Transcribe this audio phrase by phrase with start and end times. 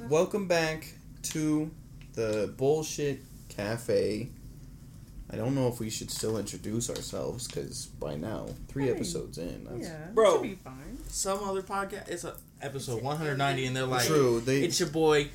[0.00, 0.92] Welcome back
[1.24, 1.70] to
[2.14, 4.28] the bullshit cafe.
[5.30, 8.94] I don't know if we should still introduce ourselves because by now, three Fine.
[8.94, 10.34] episodes in, that's Yeah, Bro.
[10.34, 10.98] should be fine.
[11.08, 12.08] Some other podcast.
[12.08, 14.40] It's a episode 190, and they're like, true.
[14.40, 15.28] They, "It's your boy,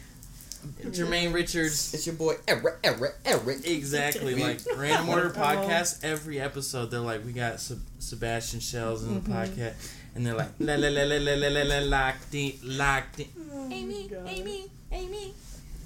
[0.83, 3.65] Jermaine Richards." it's your boy Eric, Eric, Eric.
[3.67, 6.03] Exactly, like Random Order podcast.
[6.03, 9.47] Every episode, they're like, "We got Seb- Sebastian Shells in the Mhm.
[9.47, 9.73] podcast,"
[10.19, 13.27] and they're like, "La la la la la la la la locked in, locked in."
[13.71, 15.33] Amy, Amy, Amy.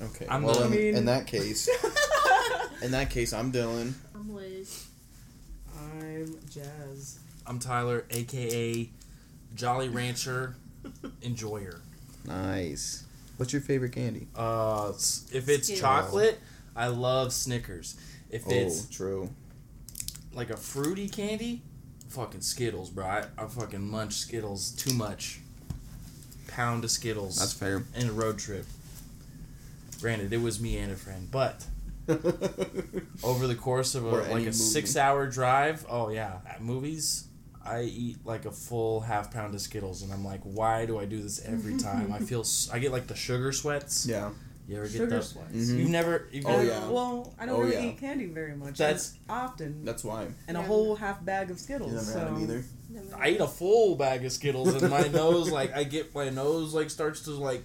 [0.02, 0.26] Okay.
[0.28, 1.70] I'm well, the- in, in that case,
[2.82, 3.94] in that case, I'm Dylan.
[4.16, 4.88] I'm Liz.
[5.80, 7.20] I'm Jazz.
[7.46, 8.90] I'm Tyler, aka
[9.54, 10.56] Jolly Rancher
[11.22, 11.80] Enjoyer.
[12.26, 13.04] Nice.
[13.38, 14.28] What's your favorite candy?
[14.36, 15.80] Uh, if it's Skittles.
[15.80, 16.40] chocolate,
[16.76, 17.96] I love Snickers.
[18.32, 19.30] If Oh, it's true.
[20.34, 21.62] like a fruity candy,
[22.14, 23.06] fucking Skittles, bro.
[23.06, 25.40] I, I fucking munch Skittles too much.
[26.48, 27.84] Pound of Skittles That's fair.
[27.96, 28.66] in a road trip.
[30.00, 31.66] Granted, it was me and a friend, but
[33.24, 34.52] over the course of a, like a movie.
[34.52, 37.26] six-hour drive, oh yeah, at movies,
[37.66, 41.06] I eat like a full half pound of Skittles, and I'm like, why do I
[41.06, 42.12] do this every time?
[42.14, 44.06] I feel I get like the sugar sweats.
[44.06, 44.30] yeah.
[44.68, 45.30] You ever get Sugar those?
[45.30, 45.52] sweats.
[45.54, 45.78] Mhm.
[45.78, 46.28] You've never.
[46.32, 46.88] You've Oh, never yeah.
[46.88, 47.92] Well, I don't Oh, really yeah.
[47.92, 48.78] eat candy very much.
[48.78, 49.84] That's- often.
[49.84, 50.28] That's why.
[50.48, 51.92] and a whole half bag of Skittles.
[51.92, 52.64] You never so had either.
[53.20, 56.74] I eat a full bag of Skittles and my nose like I get my nose
[56.74, 57.64] like starts to like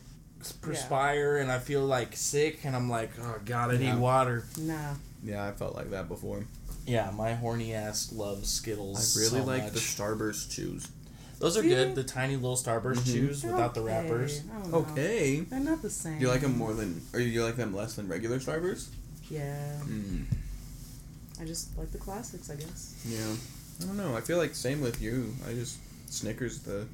[0.61, 3.93] perspire and I feel like sick and I'm like oh god I Yeah.
[3.93, 4.45] need water.
[4.59, 4.95] Nah.
[5.23, 6.45] Yeah, I felt like that before.
[6.87, 9.17] Yeah, my horny ass loves Skittles.
[9.17, 9.73] I really so like much.
[9.75, 10.89] the Starburst chews.
[11.39, 11.69] Those are See?
[11.69, 11.95] good.
[11.95, 13.13] The tiny little Starburst Mhm.
[13.13, 14.41] chews They're without the wrappers.
[14.53, 14.79] I don't know.
[14.79, 15.41] Okay.
[15.41, 16.19] They're not the same.
[16.19, 18.87] Do you like them more than, or you like them less than regular Starburst?
[19.31, 19.81] Yeah.
[19.85, 20.25] Mm.
[21.41, 22.95] I just like the classics, I guess.
[23.07, 23.35] Yeah.
[23.81, 24.17] I don't know.
[24.17, 25.35] I feel like same with you.
[25.49, 25.79] I just
[26.11, 26.87] Snickers the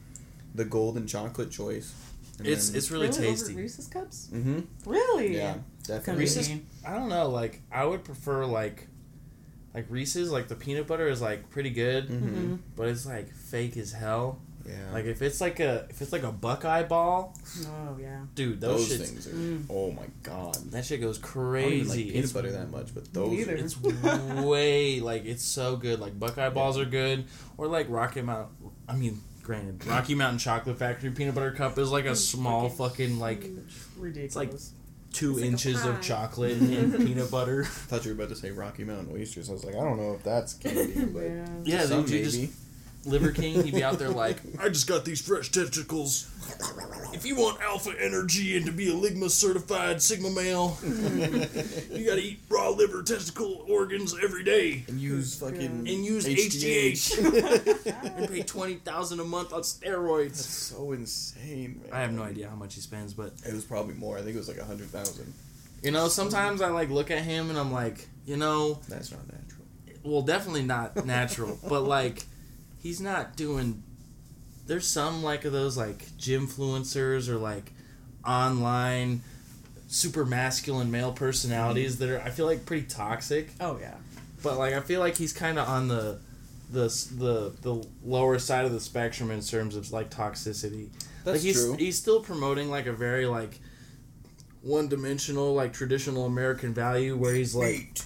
[0.55, 1.92] the golden chocolate choice.
[2.39, 3.55] And It's it's really, Over tasty.
[3.55, 4.29] Reese's cups?
[4.33, 4.61] Mm-hmm.
[4.91, 5.36] Really?
[5.36, 6.23] Yeah, definitely.
[6.25, 6.51] Reese's-
[6.84, 7.31] I don't know.
[7.31, 8.89] Like I would prefer like
[9.75, 10.30] like Reese's.
[10.30, 12.57] Like the peanut butter is like pretty good, Mm-hmm.
[12.77, 14.40] but it's like fake as hell.
[14.67, 14.77] Yeah.
[14.95, 17.36] Like if it's like a if it's like a Buckeye ball,
[17.67, 18.20] Oh, yeah.
[18.35, 19.30] dude, those, those shits things are.
[19.30, 19.64] Mm.
[19.68, 20.55] Oh my god.
[20.70, 23.30] That shit goes I don't even like peanut It's, butter that much, but those.
[23.30, 23.52] neither.
[23.52, 23.77] Are, it's
[24.42, 26.01] way like it's so good.
[26.01, 27.27] Like Buckeye balls are good,
[27.58, 28.48] or like Rocky Mount.
[28.89, 33.18] I mean, granted, Rocky Mountain Chocolate Factory peanut butter cup is like a small fucking
[33.18, 33.45] like
[33.98, 34.35] Ridiculous.
[34.35, 34.51] like
[35.14, 37.63] two like inches of chocolate and peanut butter.
[37.63, 39.48] I thought you were about to say Rocky Mountain oysters.
[39.48, 41.47] I was like, I don't know if that's candy, but yeah.
[41.64, 42.25] Yeah, some maybe.
[42.25, 42.64] just
[43.07, 43.63] Liver King.
[43.65, 46.31] He'd be out there like, I just got these fresh testicles.
[47.13, 52.20] If you want alpha energy and to be a Ligma certified Sigma male, you gotta
[52.20, 54.85] eat raw liver testicle organs every day.
[54.89, 58.17] and use fucking and use HGH.
[58.19, 60.29] and pay twenty thousand a month on steroids.
[60.36, 61.92] That's so insane, man.
[61.92, 64.19] I have no idea how much he spends, but It was probably more.
[64.19, 65.33] I think it was like a hundred thousand.
[65.83, 69.21] you know, sometimes I like look at him and I'm like, you know, That's not
[69.27, 69.67] natural.
[70.03, 72.27] well, definitely not natural, but like,
[72.84, 73.83] he's not doing.
[74.68, 77.72] There's some like of those like gym influencers or like
[78.24, 79.22] online
[79.89, 82.11] super masculine male personalities mm-hmm.
[82.11, 83.50] that are I feel like pretty toxic.
[83.58, 83.94] Oh, yeah.
[84.44, 86.20] but like I feel like he's kind of on the
[86.70, 90.90] the the the lower side of the spectrum in terms of like toxicity.
[91.24, 91.77] That's like he's true.
[91.77, 93.58] he's still promoting like a very like
[94.62, 97.98] one dimensional like traditional American value where he's like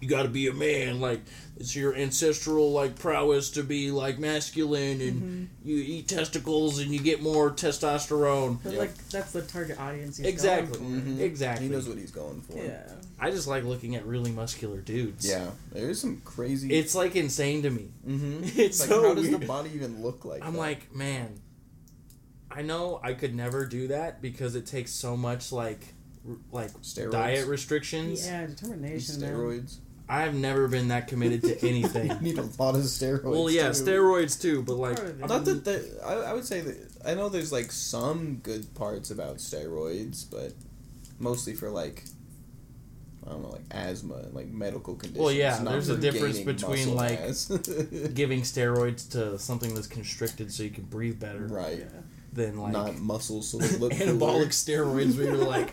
[0.00, 1.20] you got to be a man like
[1.56, 5.68] it's your ancestral like prowess to be like masculine and Mm-hmm.
[5.68, 8.58] you eat testicles and you get more testosterone.
[8.62, 8.80] But, Yep.
[8.80, 10.78] like, that's the target audience he's Exactly.
[10.78, 11.20] going Mhm.
[11.20, 11.66] Exactly.
[11.68, 12.52] He knows what he's going for.
[12.52, 12.64] for.
[12.64, 12.90] Yeah.
[13.20, 15.28] I just like looking at really muscular dudes.
[15.28, 15.50] Yeah.
[15.72, 16.72] There's some crazy.
[16.74, 17.88] It's like insane to me.
[18.08, 18.44] Mm-hmm.
[18.60, 20.42] It's like so how does the body even look like?
[20.44, 20.58] I'm that?
[20.58, 21.38] like, man,
[22.50, 25.94] I know I could never do that because it takes so much like
[26.28, 27.12] r- like Steroids?
[27.12, 28.26] diet restrictions.
[28.26, 29.20] Yeah, determination.
[29.20, 29.66] man.
[30.12, 30.26] Steroids.
[30.28, 32.08] I've never been that committed to you anything.
[32.20, 33.24] need a lot of steroids.
[33.24, 33.84] well, yeah, too.
[33.84, 35.28] steroids too, but like Part of it.
[35.28, 39.10] Not that the, I, I would say that I know there's like some good parts
[39.10, 40.52] about steroids, but
[41.18, 42.04] mostly for like
[43.26, 45.18] I don't know, like asthma and like medical conditions.
[45.24, 47.20] Well, yeah, not there's a difference between, like,
[48.14, 52.00] giving steroids to something that's constricted so you can breathe better right, Yeah.
[52.32, 54.46] than like not muscles, so they look anabolic cooler.
[54.46, 55.72] steroids where you're like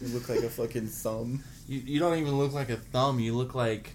[0.00, 1.42] You look like a fucking thumb.
[1.68, 3.94] You, you don't even look like a thumb, you look like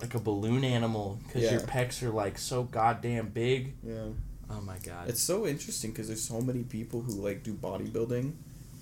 [0.00, 3.74] like a balloon animal because your pecs are like so goddamn big.
[3.84, 4.06] Yeah,
[4.50, 5.08] Oh my god.
[5.08, 8.32] it's so interesting because there's so many people who like do bodybuilding,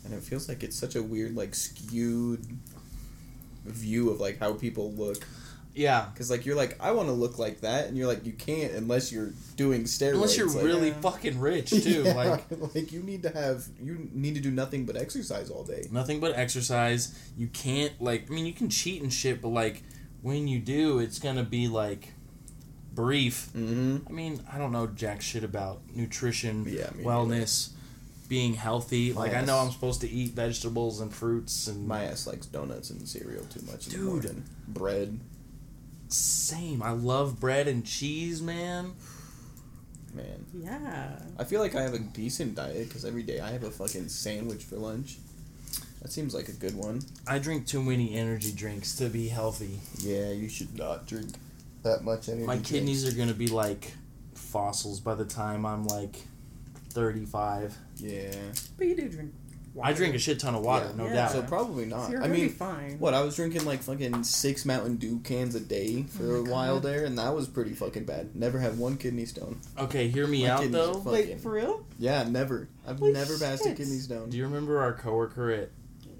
[0.04, 2.46] and it feels like it's such a weird like skewed
[3.66, 5.26] view of like how people look.
[5.74, 6.06] Yeah.
[6.12, 8.72] Because like you're like I want to look like that, and you're like you can't
[8.74, 10.14] unless you're doing steroids.
[10.14, 11.00] Unless you're like, really Yeah.
[11.00, 12.02] fucking rich too.
[12.04, 12.44] Yeah, Like
[12.74, 15.86] like you need to have you need to do nothing but exercise all day.
[15.90, 17.14] nothing but exercise.
[17.36, 19.82] You can't like I mean you can cheat and shit, but like
[20.22, 22.12] when you do, it's gonna be like
[22.92, 23.48] brief.
[23.56, 24.08] Mm-hmm.
[24.08, 27.70] I mean, I don't know jack shit about nutrition, Yeah, me wellness,
[28.28, 29.12] being healthy.
[29.12, 32.46] My like I know I'm supposed to eat vegetables and fruits and My ass likes
[32.46, 34.00] donuts and cereal too much in Dude.
[34.00, 34.44] the morning.
[34.68, 35.20] Bread,
[36.12, 36.82] same.
[36.82, 38.92] I love bread and cheese, man.
[40.14, 40.44] man.
[40.54, 41.18] Yeah.
[41.38, 44.08] I feel like I have a decent diet because every day I have a fucking
[44.08, 45.18] sandwich for lunch.
[46.02, 47.02] That seems like a good one.
[47.26, 49.80] I drink too many energy drinks to be healthy.
[49.98, 51.28] Yeah, you should not drink
[51.82, 52.46] that much energy.
[52.46, 53.92] My kidneys are gonna be like
[54.34, 56.16] fossils by the time I'm like
[56.90, 57.76] 35.
[57.96, 58.34] Yeah.
[58.78, 59.32] But you do drink
[59.74, 59.88] water.
[59.88, 60.96] I drink a shit ton of water, Yeah.
[60.96, 61.14] no Yeah.
[61.14, 61.32] doubt.
[61.32, 62.06] So probably not.
[62.06, 62.96] So you're I gonna be mean, fine.
[62.98, 66.50] what I was drinking like fucking six Mountain Dew cans a day for Oh a
[66.50, 66.82] while God.
[66.84, 68.34] there, and that was pretty fucking bad.
[68.34, 69.60] Never had one kidney stone.
[69.78, 70.94] Okay, hear me My out kidneys though.
[70.94, 71.84] fucking- Wait, for real?
[71.98, 72.68] Yeah, never.
[72.86, 74.30] I've Holy never passed a kidney stone.
[74.30, 75.70] Do you remember our coworker at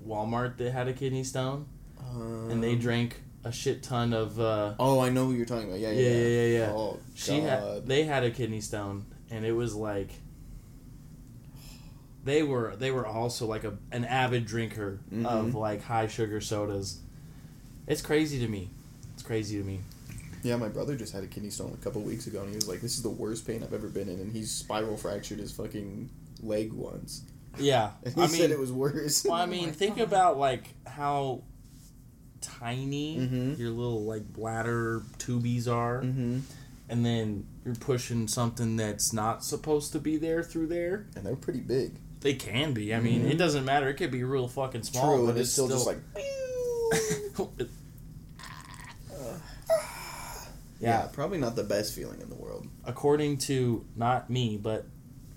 [0.06, 1.66] Walmart that had a kidney stone
[2.48, 4.38] and they Um, drank a shit ton of?
[4.38, 5.80] Uh, Oh, I know what you're talking about.
[5.80, 6.72] Yeah, yeah, yeah, yeah, yeah, yeah.
[6.72, 7.48] Oh, She God.
[7.48, 10.10] had they had a kidney stone and it was like
[12.30, 15.26] they were they were also like a an avid drinker Mhm.
[15.26, 16.98] of like high sugar sodas.
[17.86, 18.70] It's crazy to me.
[19.14, 19.80] It's crazy to me.
[20.42, 22.66] Yeah, my brother just had a kidney stone a couple weeks ago, and he was
[22.68, 25.52] like, "This is the worst pain I've ever been in," and he's spiral fractured his
[25.52, 26.08] fucking
[26.42, 27.22] leg once.
[27.58, 29.24] Yeah, And he I said mean, it was worse.
[29.24, 30.04] well, I Oh mean, my think God.
[30.04, 31.42] about like how
[32.40, 33.58] tiny Mhm.
[33.58, 36.38] your little like bladder tubies are, mm-hmm.
[36.88, 41.06] and then you're pushing something that's not supposed to be there through there.
[41.16, 41.92] And they're pretty big.
[42.20, 42.94] They can be.
[42.94, 43.30] I mean, Mhm.
[43.30, 43.88] it doesn't matter.
[43.88, 45.98] It could be real fucking small, True, but and it's still, just like.
[49.20, 49.36] yeah.
[50.80, 52.66] yeah, probably not the best feeling in the world.
[52.84, 54.86] According to not me, but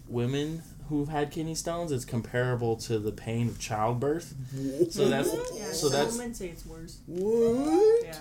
[0.08, 4.34] women who've had kidney stones, it's comparable to the pain of childbirth.
[4.92, 6.98] So that's Yeah, so that's women say it's worse.
[7.08, 8.04] What?
[8.04, 8.16] Yeah.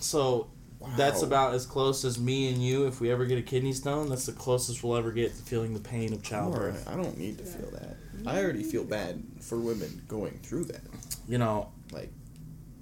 [0.00, 0.48] so
[0.96, 2.86] that's about as close as me and you.
[2.86, 5.74] If we ever get a kidney stone, that's the closest we'll ever get to feeling
[5.74, 6.86] the pain of childbirth.
[6.86, 7.50] Alright, I don't need to Yeah.
[7.50, 7.96] feel that.
[8.26, 10.80] I already feel bad for women going through that.
[11.28, 12.10] You know, like,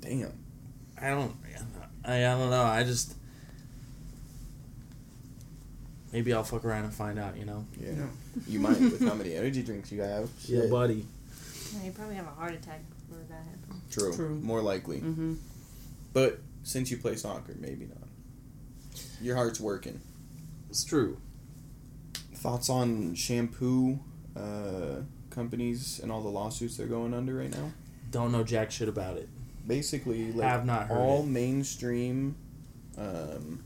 [0.00, 0.32] Damn.
[1.00, 1.34] I don't.
[2.04, 2.62] I, I don't know.
[2.62, 3.14] I just
[6.12, 7.36] maybe I'll fuck around and find out.
[7.36, 7.64] You know.
[7.80, 7.92] Yeah.
[7.94, 8.08] No.
[8.46, 10.28] You might with how many energy drinks you have.
[10.44, 10.70] Shit.
[10.70, 11.06] buddy.
[11.74, 13.94] Yeah, you probably have a heart attack before that happens.
[13.94, 14.14] True.
[14.14, 14.34] True.
[14.42, 14.98] More likely.
[15.00, 15.34] Mm-hmm.
[16.12, 18.08] But since you play soccer, maybe not.
[19.20, 20.00] Your heart's working.
[20.68, 21.18] It's true.
[22.34, 24.00] Thoughts on shampoo
[24.36, 27.70] uh, companies and all the lawsuits they're going under right now?
[28.10, 29.28] Don't know jack shit about it.
[29.66, 31.26] Basically, like Have not heard all it.
[31.26, 32.36] mainstream
[32.98, 33.62] um,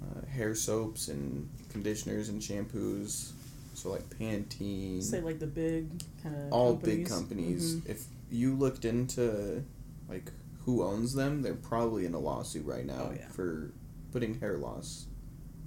[0.00, 3.32] uh, hair soaps and conditioners and shampoos.
[3.74, 5.88] So like Pantene, Say like the big
[6.22, 7.84] kind of all big companies.
[7.86, 9.64] If you looked into
[10.08, 10.30] like
[10.64, 13.28] who owns them, they're probably in a lawsuit right now Oh, yeah.
[13.28, 13.72] for
[14.12, 15.06] putting hair loss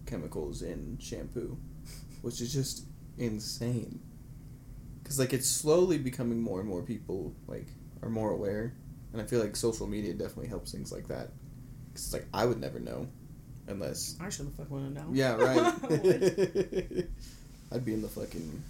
[0.06, 1.57] chemicals in shampoo,
[2.21, 2.86] which is just
[3.18, 4.00] insane.
[5.03, 7.68] Cause like it's slowly becoming more and more people like
[8.01, 8.74] are more aware,
[9.13, 11.27] and I feel like social media definitely helps things like that.
[11.94, 13.07] Cause it's like I would never know,
[13.68, 15.06] unless I should have fuck one now.
[15.12, 15.74] yeah right.
[17.71, 18.63] I'd be in the fucking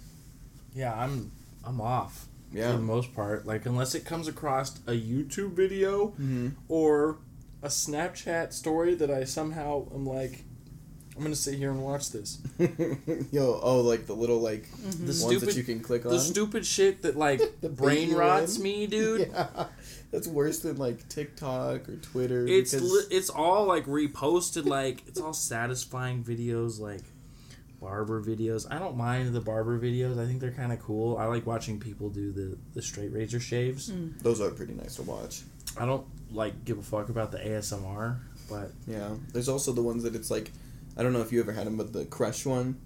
[0.74, 1.30] Yeah, I'm
[1.64, 2.70] I'm off yeah.
[2.72, 3.46] for the most part.
[3.46, 6.48] Like unless it comes across a YouTube video Mm-hmm.
[6.68, 7.18] or
[7.62, 10.44] a Snapchat story that I somehow am like,
[11.16, 12.38] I'm gonna sit here and watch this.
[13.32, 14.92] Yo, oh, like the little like Mhm.
[14.98, 16.12] The ones stupid- that you can click on.
[16.12, 18.62] The stupid shit that like The brain rots one.
[18.64, 19.30] me, dude.
[19.32, 19.66] Yeah,
[20.12, 22.46] that's worse than like TikTok or Twitter.
[22.46, 27.02] It's because- li- it's all like reposted, like it's all satisfying videos, like
[27.86, 28.66] barber videos.
[28.70, 30.18] I don't mind the barber videos.
[30.22, 31.16] I think they're kind of cool.
[31.18, 33.90] I like watching people do the the straight razor shaves.
[33.90, 34.18] Mm.
[34.22, 35.42] those are pretty nice to watch.
[35.78, 38.18] I don't like give a fuck about the ASMR,
[38.50, 40.50] but Yeah, there's also the ones that it's like,
[40.96, 42.76] I don't know if you ever had them, but the crush one,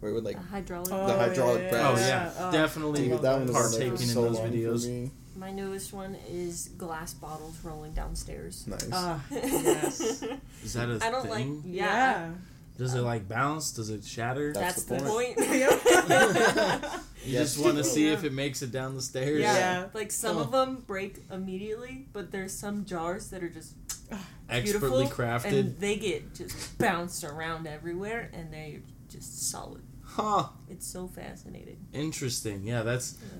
[0.00, 0.92] where it would like a hydraulic.
[0.92, 1.98] Oh, The hydraulic yeah, press.
[1.98, 4.48] oh yeah, Oh, definitely dude, that one was on partaking for in so those long
[4.50, 4.82] videos.
[4.84, 5.10] for me.
[5.36, 8.66] My newest one is glass bottles rolling downstairs.
[8.66, 8.88] Nice.
[8.92, 10.00] Ah, yes.
[10.64, 11.54] Is that a I don't thing?
[11.56, 11.62] like.
[11.66, 12.30] Yeah.
[12.78, 13.70] Does it like bounce?
[13.72, 14.52] Does it shatter?
[14.52, 15.36] That's That's, the the point.
[15.36, 17.02] point.
[17.26, 17.54] You Yes.
[17.54, 18.12] just want to see Yeah.
[18.12, 19.40] if it makes it down the stairs.
[19.40, 19.54] yeah.
[19.56, 19.86] Yeah.
[19.92, 20.40] Like some Oh.
[20.42, 23.74] of them break immediately, but there's some jars that are just
[24.48, 25.58] Expertly beautiful crafted.
[25.58, 28.78] and they get just bounced around everywhere and they're
[29.08, 29.82] just solid.
[30.04, 30.50] Huh.
[30.70, 31.78] It's so fascinating.
[31.92, 32.62] Interesting.
[32.62, 33.14] Yeah, that's.
[33.20, 33.38] Yeah.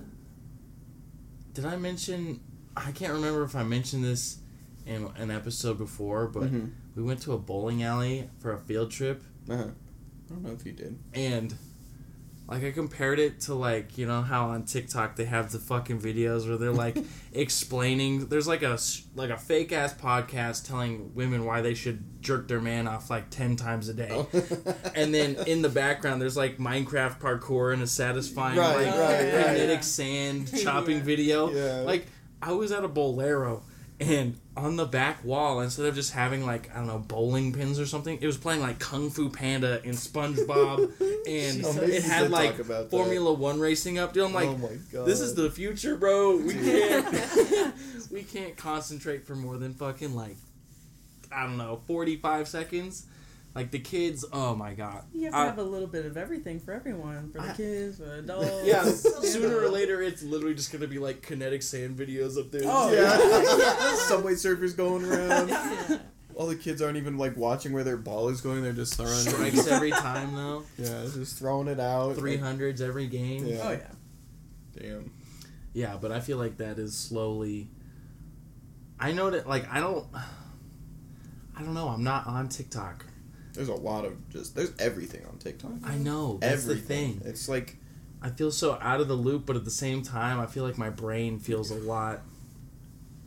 [1.55, 2.41] Did I mention?
[2.77, 4.39] I can't remember if I mentioned this
[4.85, 6.73] in an episode before, but Mhm.
[6.97, 9.63] We went to a bowling alley for a field trip, Uh-huh.
[9.65, 10.99] I don't know if you did.
[11.15, 11.55] and
[12.49, 16.01] like I compared it to like you know how on TikTok they have the fucking
[16.01, 16.97] videos where they're like
[17.33, 18.27] explaining.
[18.29, 18.79] There's like a
[19.17, 23.31] like a fake ass podcast telling women why they should jerk their man off like
[23.31, 24.11] ten times a day.
[24.13, 24.29] Oh.
[24.95, 29.11] And then in the background, there's like Minecraft parkour and a satisfying Right, like right,
[29.11, 29.81] right, kinetic yeah.
[29.81, 31.03] sand chopping Yeah.
[31.03, 31.51] video.
[31.51, 31.81] Yeah.
[31.81, 32.07] Like
[32.41, 33.63] I was at a Bowlero,
[33.99, 37.79] and on the back wall, instead of just having like I don't know bowling pins
[37.81, 40.93] or something, it was playing like Kung Fu Panda and SpongeBob,
[41.27, 42.91] and Oh, it had like about that.
[42.91, 44.13] Formula One racing up.
[44.13, 45.07] Dude, I'm like, oh my god.
[45.07, 46.37] this is the future, bro.
[46.37, 47.75] We can't
[48.11, 50.37] we can't concentrate for more than fucking like
[51.33, 53.07] I don't know, forty five seconds.
[53.57, 55.03] Like the kids, oh my god.
[55.15, 57.55] You have to I- have a little bit of everything for everyone, for the I-
[57.55, 58.65] kids, for the adults.
[58.65, 62.63] yeah, sooner or later, it's literally just gonna be like kinetic sand videos up there.
[62.65, 63.95] Oh, yeah.
[64.09, 65.49] Subway surfers going around.
[65.49, 65.99] Yeah.
[66.35, 68.63] All the kids aren't even like watching where their ball is going.
[68.63, 69.11] They're just throwing.
[69.15, 70.65] strikes every time though.
[70.77, 72.17] Yeah, just throwing it out.
[72.17, 73.47] Three hundreds every game.
[73.47, 73.61] Yeah.
[73.65, 73.91] Oh yeah.
[74.79, 75.11] Damn.
[75.73, 77.69] Yeah, but I feel like that is slowly.
[79.01, 80.07] I know that like I don't.
[81.57, 81.89] I don't know.
[81.89, 83.06] I'm not on TikTok.
[83.57, 84.55] There's a lot of just.
[84.55, 85.73] There's everything on TikTok.
[85.85, 87.15] I know that's everything.
[87.15, 87.31] the thing.
[87.31, 87.77] It's like
[88.23, 90.79] I feel so out of the loop, but at the same time, I feel like
[90.79, 92.21] my brain feels a lot.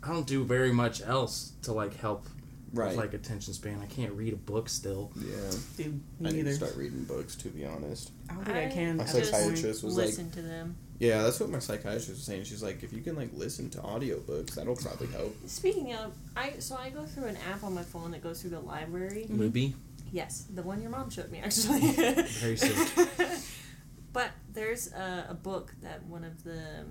[0.04, 2.26] I don't do very much else to like help
[2.74, 2.90] right.
[2.90, 3.82] with like attention span.
[3.82, 5.12] I can't read a book still.
[5.16, 5.36] yeah.
[5.78, 6.50] Dude, I need neither.
[6.50, 8.12] to start reading books to be honest.
[8.30, 8.98] I don't think I, can.
[8.98, 9.44] My at this point.
[9.44, 10.78] psychiatrist was like, listen to them.
[11.00, 12.46] yeah, that's what my psychiatrist was saying.
[12.46, 15.36] She's like, if you can like listen to audiobooks, that'll probably help.
[15.48, 18.52] Speaking of, I so I go through an app on my phone that goes through
[18.52, 19.28] the library.
[19.30, 19.40] Mhm.
[19.40, 19.76] Libby,
[20.12, 21.92] Yes, the one your mom showed me actually.
[21.92, 22.58] Very
[24.14, 26.86] but there's a, a book that one of the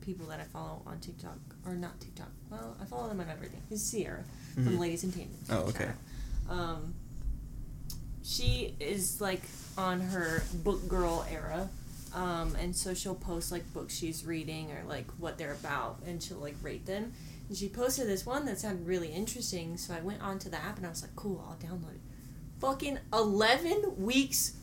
[0.00, 2.30] people that I follow on TikTok or not TikTok.
[2.50, 3.62] Well, I follow them on everything.
[3.70, 4.24] Is Sierra
[4.54, 4.78] from Mhm.
[4.78, 5.38] Ladies and Tandem.
[5.50, 5.90] Oh, okay.
[6.48, 6.94] Um,
[8.22, 9.42] she is like
[9.76, 11.68] on her book girl era.
[12.14, 16.22] Um, and so she'll post like books she's reading or like what they're about and
[16.22, 17.12] she'll like rate them.
[17.48, 20.76] And she posted this one that sounded really interesting, so I went onto the app
[20.76, 22.00] and I was like, cool, I'll download it.
[22.62, 24.54] Fucking 11 weeks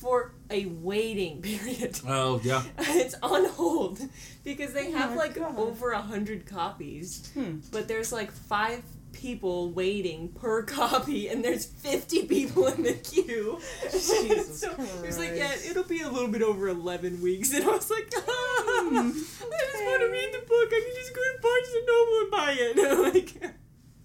[0.00, 1.98] for a waiting period.
[2.06, 2.62] Oh yeah.
[2.78, 3.98] it's on hold
[4.44, 5.58] because they Oh have my like God.
[5.58, 7.56] over a hundred copies Hmm.
[7.72, 8.82] but there's like five
[9.12, 13.58] people waiting per copy and there's 50 people in the queue
[13.90, 14.70] Jesus so
[15.02, 18.12] he's like yeah it'll be a little bit over 11 weeks and i was like
[18.14, 21.86] ah, i just want to read the book i can just go to barnes and
[21.86, 23.52] noble and buy it like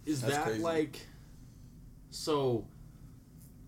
[0.05, 0.61] Is That's that crazy.
[0.63, 0.99] like
[2.09, 2.65] so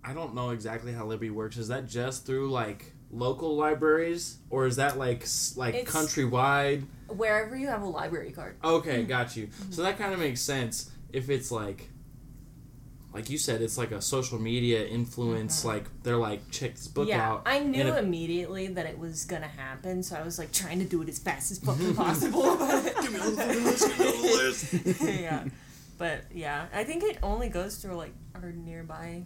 [0.06, 1.58] I don't know exactly how Libby works.
[1.58, 6.86] Is that just through like local libraries or is that like like It's- countrywide?
[7.08, 9.08] wherever you have a library card Okay, mm-hmm.
[9.08, 9.50] got you.
[9.52, 9.82] So mm-hmm.
[9.84, 11.90] that kind of makes sense if it's like
[13.14, 15.68] like you said it's like a social media influence mm-hmm.
[15.68, 17.44] like they're like check this book yeah, out.
[17.46, 20.80] I knew and if- immediately that it was gonna happen, so I was like trying
[20.80, 22.42] to do it as fast as fucking possible.
[22.42, 25.02] Give me all the list, give me all the list.
[25.22, 25.46] yeah,
[26.00, 29.26] but yeah, I think it only goes through like our nearby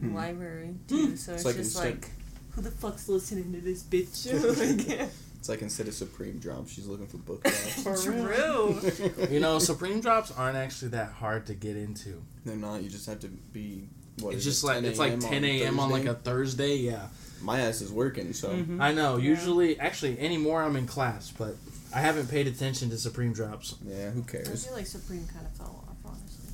[0.00, 0.14] Hmm.
[0.14, 1.16] library too.
[1.16, 2.10] So it's, It's like just instant- like,
[2.52, 4.26] who the fuck's listening to this bitch?
[4.98, 7.42] like, It's like instead of Supreme drops, she's looking for book
[7.82, 8.04] drops.
[8.04, 8.78] For real.
[8.80, 9.26] true.
[9.30, 12.22] You know, Supreme drops aren't actually that hard to get into.
[12.44, 12.82] They're not.
[12.82, 13.88] You just have to be.
[14.20, 15.78] What it's is just it, like it's like 10 a.m.
[15.78, 16.76] on like a Thursday.
[16.76, 17.06] Yeah,
[17.42, 18.80] My ass is working, so Mhm.
[18.80, 19.18] I know.
[19.18, 19.28] Yeah.
[19.28, 21.54] Usually, actually, anymore I'm in class, but
[21.94, 23.74] I haven't paid attention to Supreme drops.
[23.86, 24.10] yeah.
[24.10, 24.48] Who cares?
[24.48, 26.46] I feel like Supreme kind of fell off, honestly.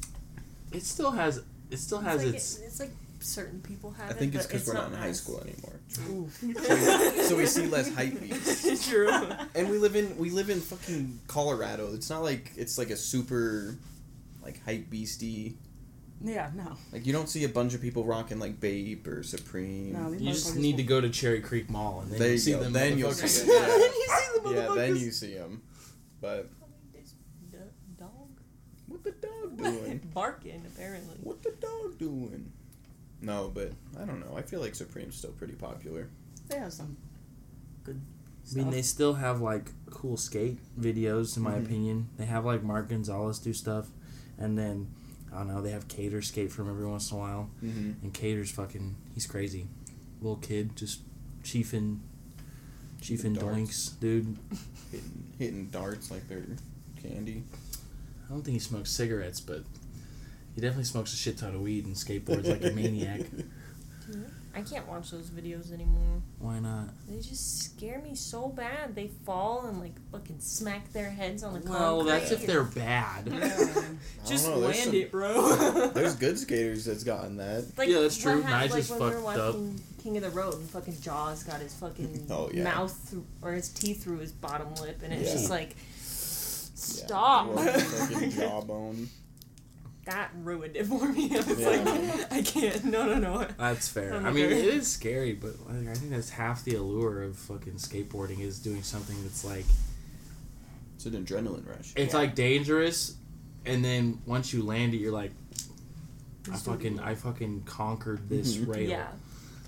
[0.72, 1.42] It still has.
[1.70, 2.58] It still has it's, like, its.
[2.58, 2.90] it- it's like
[3.22, 5.80] certain people have I think it, it's because we're not not in high school anymore.
[6.10, 7.22] Ooh.
[7.22, 8.88] so we see less hype beats.
[8.88, 9.10] True.
[9.54, 11.92] And we live in we live in fucking Colorado.
[11.94, 13.76] It's not like it's like a super
[14.42, 15.56] like hype beastie.
[16.24, 16.76] Yeah, no.
[16.92, 19.92] Like you don't see a bunch of people rocking like Bape or Supreme.
[19.92, 22.34] No, You just motherfuckers need to go to Cherry Creek Mall and then There you
[22.34, 22.60] you see go.
[22.60, 22.72] them.
[22.72, 23.76] Then you'll see it, yeah.
[23.76, 25.62] you see the yeah, then you see them.
[26.20, 26.48] But
[26.92, 27.14] This
[27.98, 28.10] dog
[28.86, 30.00] what the dog doing?
[30.14, 31.16] barking apparently.
[31.22, 32.52] what the dog doing?
[33.22, 34.36] No, but I don't know.
[34.36, 36.08] I feel like Supreme's still pretty popular.
[36.48, 36.96] They have some
[37.84, 38.00] good
[38.50, 41.64] I mean, they still have like cool skate videos, in my Mhm.
[41.64, 42.08] opinion.
[42.16, 43.88] They have like Mark Gonzalez do stuff,
[44.36, 44.88] and then
[45.32, 45.62] I don't know.
[45.62, 47.92] They have Cater skate from every once in a while, Mm-hmm.
[48.02, 49.68] and Cater's fucking he's crazy,
[50.20, 51.00] little kid just
[51.44, 52.00] chiefing,
[53.00, 53.56] chiefing Darts.
[53.56, 54.36] doinks, dude.
[54.90, 56.44] Hitting, hitting darts like they're
[57.00, 57.44] candy.
[58.26, 59.62] I don't think he smokes cigarettes, but
[60.54, 63.20] he definitely smokes a shit ton of weed and skateboards like a maniac.
[64.54, 66.20] I can't watch those videos anymore.
[66.38, 66.88] Why not?
[67.08, 68.94] They just scare me so bad.
[68.94, 71.78] They fall and like fucking smack their heads on the concrete.
[71.80, 73.30] Well, that's if they're bad.
[74.26, 75.88] just know, land some- it, bro.
[75.94, 77.64] There's good skaters that's gotten that.
[77.78, 78.34] Like, Yeah, that's true.
[78.36, 79.56] what hap- Nigel's like when we fucked up.
[80.02, 82.64] King of the Road and fucking Jaws got his fucking Oh, yeah.
[82.64, 85.32] mouth through, or his teeth through his bottom lip, and it's Yeah.
[85.36, 85.76] just like,
[86.74, 87.48] stop.
[87.48, 89.08] or fucking jawbone.
[90.04, 91.30] That ruined it for me.
[91.34, 91.68] I was Yeah.
[91.68, 92.84] like, I can't.
[92.84, 93.46] No, no, no.
[93.58, 94.14] That's fair.
[94.14, 94.58] I'm I mean, okay.
[94.60, 98.58] it is scary, but like, I think that's half the allure of fucking skateboarding is
[98.58, 99.64] doing something that's like
[100.96, 101.92] It's an adrenaline rush.
[101.96, 102.18] it's Yeah.
[102.20, 103.14] like dangerous,
[103.64, 105.30] and then once you land it, you're like,
[106.48, 106.74] I Just do it.
[106.74, 108.66] fucking I fucking conquered this Mhm.
[108.68, 108.88] rail.
[108.90, 109.08] Yeah.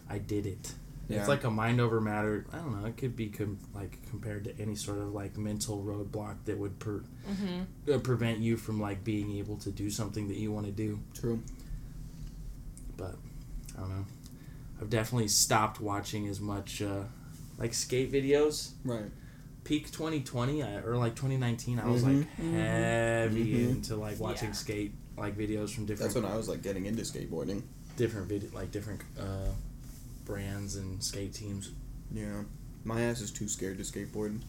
[0.08, 0.72] I did it.
[1.08, 1.18] Yeah.
[1.20, 2.46] It's like a mind over matter.
[2.52, 2.86] I don't know.
[2.86, 6.78] It could be com- like compared to any sort of like mental roadblock that would
[6.78, 7.92] per- Mm-hmm.
[7.92, 11.00] uh, prevent you from like being able to do something that you want to do.
[11.14, 11.40] True.
[12.96, 13.16] But
[13.76, 14.06] I don't know.
[14.80, 17.04] I've definitely stopped watching as much uh,
[17.58, 18.72] like skate videos.
[18.84, 19.10] Right.
[19.64, 22.18] Peak 2020 I, or like 2019, I was Mhm.
[22.18, 23.70] like heavy Mhm.
[23.70, 24.54] into like watching Yeah.
[24.54, 27.62] skate like videos from different That's when I was like getting into skateboarding.
[27.96, 29.46] different video like different uh,
[30.24, 31.70] brands and skate teams.
[32.12, 32.42] Yeah.
[32.84, 34.40] My ass is too scared to skateboard.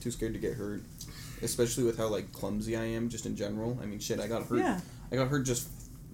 [0.00, 0.82] Too scared to get hurt.
[1.42, 3.78] Especially with how like clumsy I am just in general.
[3.82, 4.58] I mean shit, I got hurt.
[4.58, 4.80] Yeah.
[5.12, 5.68] I got hurt just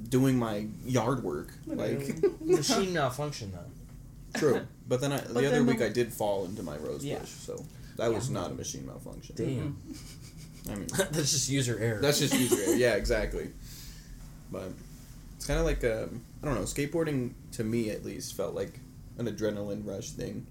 [0.08, 1.52] doing my yard work.
[1.66, 4.38] Like Machine malfunction though.
[4.38, 4.60] true.
[4.88, 7.04] But then I, the But other then the- week I did fall into my rose
[7.04, 7.20] Yeah.
[7.20, 7.64] bush, so
[7.96, 9.34] that was not a machine malfunction.
[9.36, 9.76] Damn.
[9.88, 10.70] Mm-hmm.
[10.70, 12.00] I mean That's just user error.
[12.00, 12.74] That's just user error.
[12.76, 13.50] Yeah, exactly.
[14.50, 14.70] But
[15.42, 16.60] it's kind of like um, I don't know.
[16.60, 18.78] Skateboarding to me at least felt like
[19.18, 20.46] an adrenaline rush thing.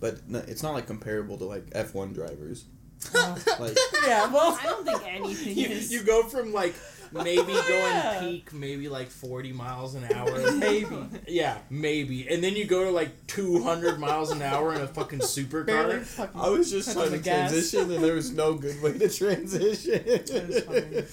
[0.00, 2.64] But no, it's not like comparable to like F one drivers.
[3.14, 3.76] Like
[4.06, 5.92] Yeah, well, I don't think anything you, is.
[5.92, 6.74] you go from like
[7.12, 8.20] maybe going Yeah.
[8.20, 10.86] peak maybe like 40 miles an hour maybe.
[11.28, 15.20] yeah maybe and then you go to like 200 miles an hour in a fucking
[15.20, 16.40] supercar fucking.
[16.40, 17.50] I was just trying to gas.
[17.50, 20.00] transition, and there was no good way to transition.
[20.66, 21.04] funny.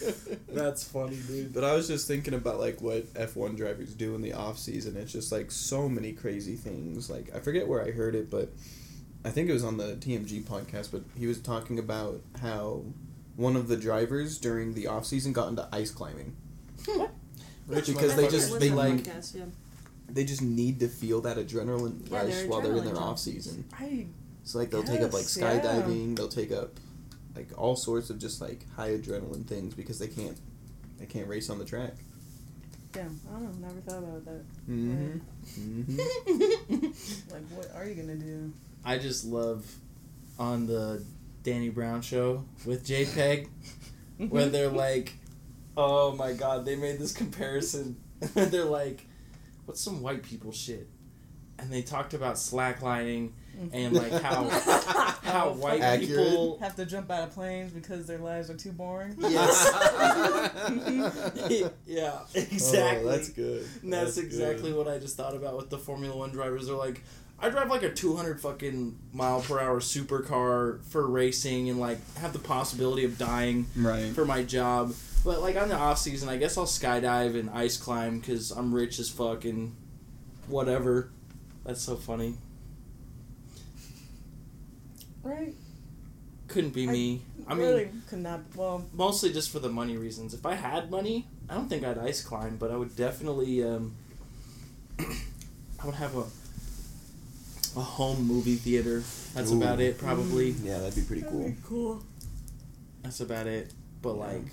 [0.54, 4.16] that's funny dude But I was just thinking about like what F one drivers do
[4.16, 4.98] in the off season.
[4.98, 7.10] It's just like so many crazy things.
[7.10, 8.52] Like I forget where I heard it, but
[9.26, 10.92] I think it was on the TMG podcast.
[10.92, 12.84] But he was talking about how
[13.38, 16.36] one of the drivers during the off season got into ice climbing.
[17.68, 19.46] Rich Because they just they like podcast, yeah.
[20.10, 23.02] they just need to feel that adrenaline Yeah, rush they're while they're in their junkies.
[23.02, 23.66] off season.
[23.74, 24.08] I
[24.44, 25.60] So like they'll take up like Yes, yeah.
[25.62, 26.80] skydiving, they'll take up
[27.36, 30.38] like all sorts of just like high adrenaline things because they can't
[30.98, 31.94] they can't race on the track.
[32.94, 33.20] damn.
[33.30, 33.68] I don't know.
[33.68, 34.44] Never thought about that.
[34.70, 35.20] Mm-hmm.
[35.60, 36.88] Mm-hmm.
[37.34, 38.52] Like, what are you gonna do?
[38.86, 39.66] i just love
[40.40, 41.04] on the
[41.48, 43.48] danny brown show with jpeg
[44.20, 44.28] mm-hmm.
[44.28, 45.14] where they're like
[45.78, 47.96] oh my god they made this comparison
[48.34, 49.08] they're like
[49.66, 50.90] what's some white people shit
[51.58, 53.68] and they talked about slacklining mm-hmm.
[53.72, 54.50] and like how
[55.24, 56.10] how Oh, white Accurate.
[56.10, 59.16] people have to jump out of planes because their lives are too boring.
[59.18, 59.70] Yes.
[61.86, 63.06] yeah, oh, exactly.
[63.06, 63.68] Oh, that's good.
[63.84, 64.78] And that's, That's exactly good.
[64.78, 66.68] what I just thought about with the Formula One drivers.
[66.68, 67.04] They're like,
[67.40, 72.34] I drive like a 200 fucking mile per hour supercar for racing and like have
[72.34, 74.12] the possibility of dying Right.
[74.14, 74.94] for my job.
[75.24, 78.74] But like on the off season, I guess I'll skydive and ice climb because I'm
[78.74, 79.76] rich as fuck and
[80.48, 81.12] whatever.
[81.64, 82.36] That's so funny.
[85.24, 85.54] Right.
[86.48, 87.22] Couldn't be I me.
[87.48, 88.42] I mean, really could not.
[88.56, 90.34] Well, mostly just for the money reasons.
[90.34, 93.64] If I had money, I don't think I'd ice climb, but I would definitely.
[93.64, 93.96] Um,
[95.00, 96.24] I would have a
[97.78, 99.04] a home movie theater.
[99.34, 99.58] That's Ooh.
[99.58, 100.54] about it, probably.
[100.54, 100.66] Mm.
[100.66, 101.54] Yeah, that'd be pretty cool.
[101.64, 102.04] cool.
[103.04, 103.72] That's about it.
[104.02, 104.24] But Yeah.
[104.26, 104.48] like,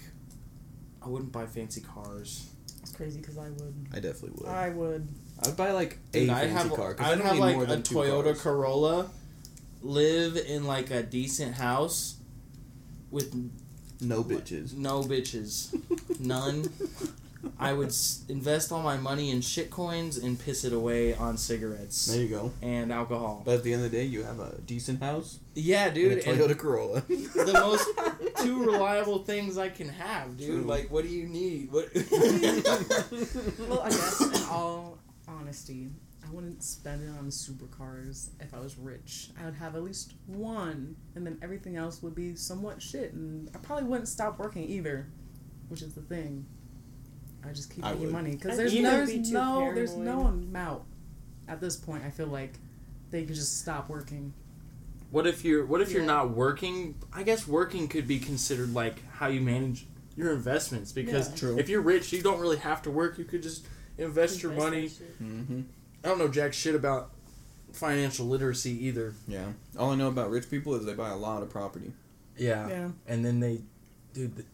[1.03, 2.47] I wouldn't buy fancy cars.
[2.83, 3.75] It's crazy because I would.
[3.93, 4.47] I definitely would.
[4.49, 5.09] I would.
[5.43, 6.95] I would buy like a Dude, I'd fancy have, car.
[6.95, 8.41] 'cause I I'd don't have need like more a than two Toyota cars.
[8.43, 9.11] Corolla,
[9.83, 12.17] live in like a decent house
[13.11, 13.35] with
[14.01, 14.75] No bitches.
[14.75, 15.73] no bitches,
[16.21, 16.69] none.
[17.59, 21.37] I would s- invest all my money in shit coins and piss it away on
[21.37, 22.53] cigarettes There you go.
[22.63, 23.43] and alcohol.
[23.45, 26.19] But at the end of the day, you have a decent house Yeah, and dude.
[26.19, 27.01] a and Toyota Corolla.
[27.09, 27.89] the most
[28.43, 30.49] two reliable things I can have, dude.
[30.49, 30.63] True.
[30.63, 31.71] Like, what do you need?
[31.73, 31.89] What?
[33.69, 35.89] Well, I guess in all honesty,
[36.27, 39.31] I wouldn't spend it on supercars if I was rich.
[39.41, 43.51] I would have at least one, and then everything else would be somewhat shit, and
[43.55, 45.07] I probably wouldn't stop working either,
[45.69, 46.47] which is the thing.
[47.49, 48.13] I just keep I making would.
[48.13, 50.83] money because there's no, there's be no there's no amount
[51.49, 52.05] at this point.
[52.05, 52.55] I feel like
[53.11, 54.33] they could just stop working.
[55.11, 56.07] What if you're What if you're Yeah.
[56.09, 56.95] not working?
[57.13, 61.37] I guess working could be considered like how you manage your investments because Yeah.
[61.37, 61.59] True.
[61.59, 63.19] if you're rich, you don't really have to work.
[63.19, 63.67] You could just
[63.99, 64.89] invest your Invest money.
[65.23, 65.61] Mm-hmm.
[66.05, 67.11] I don't know jack shit about
[67.73, 69.15] financial literacy either.
[69.29, 69.53] Yeah.
[69.79, 71.93] All I know about rich people is they buy a lot of property.
[72.37, 72.69] Yeah.
[72.69, 72.89] Yeah.
[73.07, 73.61] And then they,
[74.13, 74.49] dude, th-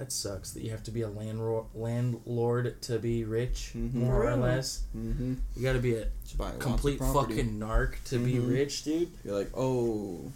[0.00, 3.92] that sucks that you have to be a landlord landlord to be rich, Mhm.
[3.94, 4.84] more or less.
[4.96, 5.34] Mm-hmm.
[5.54, 8.50] You got to be a Just buy lots of complete fucking narc to be Mhm.
[8.50, 9.10] rich, dude.
[9.24, 10.32] You're like, oh,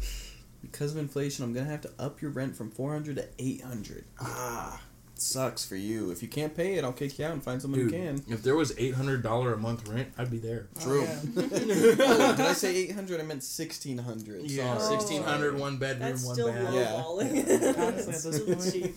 [0.62, 4.04] because of inflation, I'm gonna have to up your rent from 400 to 800.
[4.20, 4.82] Ah,
[5.20, 6.10] sucks for you.
[6.10, 8.24] If you can't pay it, I'll kick you out and find someone Dude, who can.
[8.28, 10.68] if there was eight hundred dollar a month rent, I'd be there.
[10.76, 11.06] Oh, True.
[11.06, 13.14] Oh, oh, did I say 800?
[13.14, 14.42] I meant 1600.
[14.42, 14.98] Yeah, Sorry.
[14.98, 16.74] sixteen hundred, one bedroom, That's one still bath.
[16.74, 17.02] Yeah.
[17.04, 18.94] Honestly, at this Still point.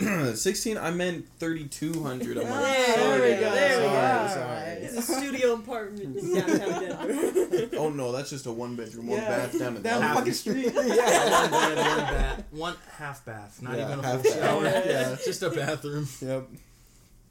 [0.00, 0.36] Cheap.
[0.36, 0.78] 16.
[0.78, 2.66] I meant 3200 a month.
[2.66, 4.28] Yeah, Sorry, there we go, there we go.
[4.34, 7.76] sorry, It's a studio apartment in downtown Denver.
[7.76, 9.28] Oh no, that's just a one bedroom, one Yeah.
[9.28, 10.18] bath down in Down the Dallas.
[10.18, 10.74] fucking street.
[10.74, 14.40] one bed, one bath, one half bath, not Yeah, even a half full bath.
[14.42, 14.64] shower.
[14.64, 15.16] Yeah.
[15.24, 16.08] just a bathroom.
[16.20, 16.48] Yep.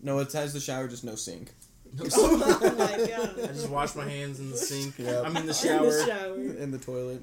[0.02, 1.52] No, it has the shower, just no sink.
[2.14, 5.00] oh my I just wash my hands in the sink.
[5.00, 5.26] Yep.
[5.26, 5.86] I'm in the In shower.
[5.86, 6.36] the shower.
[6.38, 7.22] in the toilet.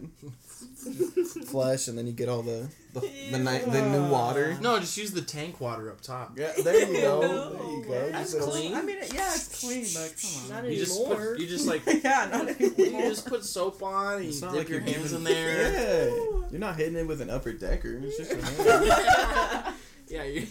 [1.46, 3.00] Flush, and then you get all the the,
[3.30, 4.56] the, ni- the new water.
[4.60, 6.36] No, just use the tank water up top.
[6.38, 7.20] Yeah, there you go.
[7.26, 8.10] No, There you go.
[8.12, 8.74] That's You put a- clean.
[8.74, 10.70] I mean, yeah, it's clean, but come Not on.
[10.72, 14.30] You just put, you just like yeah, not you just put soap on and you
[14.30, 16.08] It's not dip like your hands in there.
[16.08, 16.14] Yeah,
[16.50, 18.00] you're not hitting it with an upper decker.
[18.02, 19.74] It's just your hand.
[20.08, 20.24] yeah.
[20.24, 20.46] You,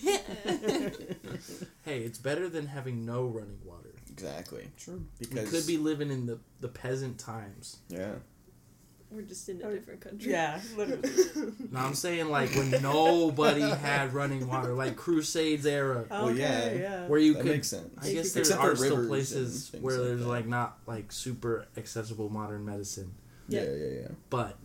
[1.86, 3.85] hey, it's better than having no running water.
[4.16, 4.68] Exactly.
[4.78, 5.06] True.
[5.20, 7.78] We could be living in the the peasant times.
[7.90, 8.14] Yeah.
[9.12, 10.32] We're just in a different country.
[10.32, 11.10] Yeah, literally.
[11.72, 16.74] No, I'm saying like when nobody had running water, like Crusades era, Well, okay, yeah.
[17.04, 17.08] yeah.
[17.08, 17.52] where you that could.
[17.52, 17.94] makes sense.
[18.02, 20.28] I guess there Except for are still places where things like there's that.
[20.28, 23.14] like not like super accessible modern medicine,
[23.48, 24.08] Yeah, yeah, yeah.
[24.30, 24.58] but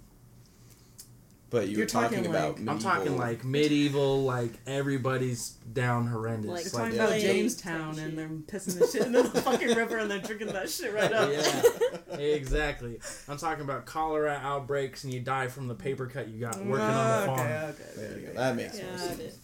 [1.51, 2.61] But you You're were talking, talking, about.
[2.61, 6.49] like- I'm talking medieval- like medieval, like everybody's down horrendous.
[6.49, 7.03] Like- You're Like, talking yeah.
[7.03, 10.47] about Late Jamestown and they're pissing the shit in the fucking river and they're drinking
[10.49, 11.29] that shit right up.
[11.33, 12.17] Yeah.
[12.19, 13.01] exactly.
[13.29, 16.85] I'm talking about cholera outbreaks and you die from the paper cut you got working
[16.87, 17.41] on the farm.
[17.41, 17.85] Okay, okay.
[17.97, 18.27] There you go.
[18.29, 18.63] okay, That okay.
[18.63, 19.21] makes more Got sense.
[19.21, 19.35] it.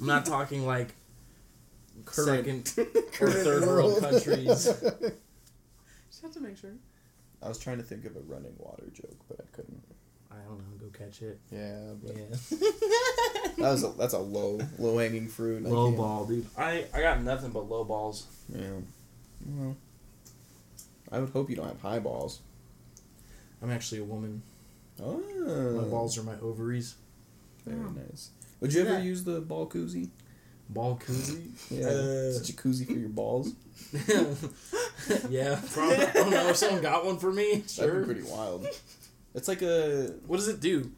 [0.00, 0.94] I'm not talking like
[2.04, 2.86] Current- second
[3.20, 4.48] or third world countries.
[4.48, 6.70] Just have to make sure.
[7.42, 9.82] I was trying to think of a running water joke, but I couldn't.
[10.30, 10.64] I don't know.
[10.78, 11.38] Go catch it.
[11.50, 12.24] Yeah, but Yeah.
[13.58, 15.62] that was a, that's a low low hanging fruit.
[15.62, 16.46] Low can't- ball, dude.
[16.56, 18.26] I I got nothing but low balls.
[18.54, 18.68] Yeah.
[19.46, 19.76] Well,
[21.10, 22.40] I would hope you don't have high balls.
[23.62, 24.42] I'm actually a woman.
[25.02, 25.18] Oh,
[25.76, 26.94] My balls are my ovaries.
[27.64, 27.90] Very Oh.
[27.90, 28.30] nice.
[28.60, 29.02] Would you ever Yeah.
[29.02, 30.10] use the ball koozie?
[30.68, 31.48] Ball koozie.
[31.70, 33.52] Yeah, Uh, it's a jacuzzi for your balls.
[35.30, 35.60] yeah.
[35.72, 35.96] Probably.
[35.96, 37.54] I don't know if someone got one for me.
[37.54, 38.00] That'd Sure.
[38.00, 38.66] be pretty wild.
[39.34, 40.14] It's like a.
[40.26, 40.90] What does it do?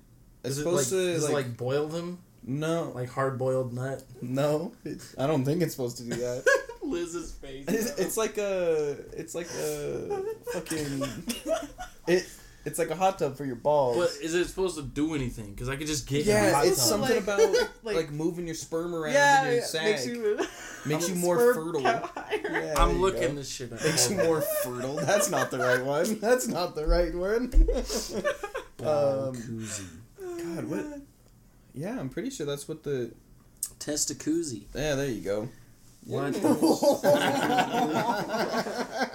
[0.43, 3.38] It's Is it supposed like, to does like, it like boil them no like hard
[3.38, 4.03] boiled nut?
[4.23, 4.73] no.
[5.19, 6.45] I don't think it's supposed to do that.
[6.83, 7.66] Liz's face.
[7.69, 8.97] It's, it's like a.
[9.12, 11.03] It's like a fucking.
[12.09, 12.27] It.
[12.64, 13.96] It's like a hot tub for your balls.
[13.96, 15.53] But is it supposed to do anything?
[15.55, 17.01] Because I could just get in a yeah, hot it's tub.
[17.01, 19.85] something Like- about like, like- moving your sperm around Yeah, in your it sack.
[19.85, 20.37] makes you,
[20.87, 21.83] Makes you sperm more fertile.
[21.83, 22.38] count higher.
[22.42, 23.35] Yeah, there I'm you looking go.
[23.37, 23.83] this shit up.
[23.83, 24.96] Makes you more fertile.
[24.96, 26.18] That's not the right one.
[26.20, 27.49] That's not the right one.
[28.77, 29.87] Ball um, koozie.
[30.18, 31.01] God, what?
[31.75, 33.12] Yeah, I'm pretty sure that's what the.
[33.79, 34.64] Testacuzzi.
[34.75, 35.49] Yeah, there you go.
[36.07, 36.35] What?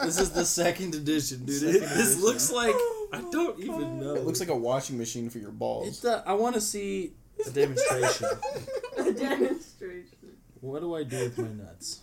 [0.05, 1.55] This is the second edition, dude.
[1.59, 2.21] Second this edition.
[2.21, 2.75] looks like
[3.11, 4.13] I don't even know.
[4.15, 5.99] It looks like a washing machine for your It balls.
[6.01, 7.13] do- I want to see
[7.45, 8.27] a demonstration.
[8.97, 10.17] A demonstration.
[10.61, 12.01] what do I do with my nuts?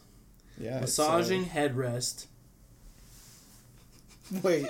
[0.59, 2.27] Yeah, it's, uh, Massaging headrest.
[4.42, 4.66] wait,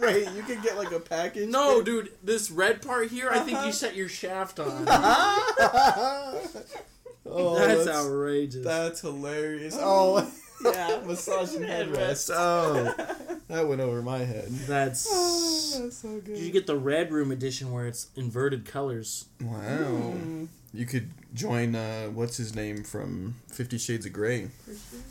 [0.00, 0.28] wait.
[0.34, 1.48] You can get like a package.
[1.48, 4.84] No, dude, this red part here, I think you set your shaft on.
[7.28, 8.64] Oh, that's, that's, outrageous.
[8.64, 9.76] That's hilarious.
[9.80, 10.26] Oh,
[10.64, 11.02] Yeah.
[11.06, 12.30] massaging Headrest.
[12.30, 12.30] headrest.
[12.34, 12.94] Oh,
[13.48, 14.48] that went over my head.
[14.66, 15.06] That's.
[15.10, 16.38] Oh, that's so good.
[16.38, 19.26] You get the red room edition where it's inverted colors.
[19.42, 20.14] Wow.
[20.16, 20.48] Mm.
[20.72, 21.74] You could join.
[21.74, 24.48] Uh, what's his name from Fifty Shades of Grey?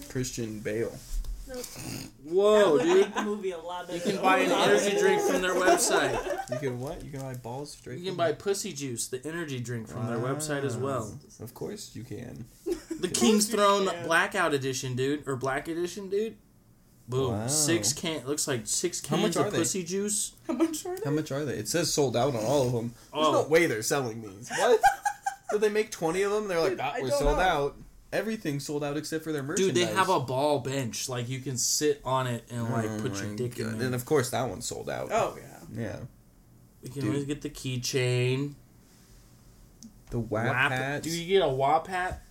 [0.10, 0.97] Christian Bale.
[1.56, 1.65] Nope.
[2.26, 3.15] Whoa, That would make dude!
[3.15, 3.98] the movie a lot better.
[4.10, 6.52] You can buy an energy drink from their website.
[6.52, 7.04] You can what?
[7.04, 8.00] You can buy balls straight.
[8.00, 11.18] You can from buy Pussy Juice, the energy drink from their website as well.
[11.39, 12.46] Of course you can.
[13.00, 14.06] The King's Throne can.
[14.06, 16.36] Blackout Edition, dude, or Black Edition, dude.
[17.08, 17.48] Boom, Wow.
[17.48, 19.60] six can looks like six How cans much of are they?
[19.60, 20.32] Pussy Juice.
[20.48, 21.04] How much are they?
[21.04, 21.15] How they?
[21.15, 21.54] much are they?
[21.54, 22.94] It says sold out on all of them.
[23.13, 23.32] There's Oh.
[23.44, 24.50] no way they're selling these.
[24.50, 24.82] What?
[25.52, 26.48] Did they make twenty of them?
[26.48, 27.44] They're like, Dude, ah, I we're don't sold know.
[27.44, 27.76] out.
[28.15, 29.73] Everything's sold out except for their merchandise.
[29.75, 32.99] Dude, they have a ball bench, like you can sit on it and like Oh
[33.01, 33.67] put your dick God.
[33.67, 33.86] in there.
[33.88, 35.10] And of course, that one sold out.
[35.12, 35.82] Oh, yeah.
[35.82, 35.99] Yeah.
[36.82, 37.10] We can dude.
[37.10, 38.54] always get the keychain.
[40.12, 41.08] The WAP Wap- hats.
[41.08, 42.21] Do you get a WAP hat?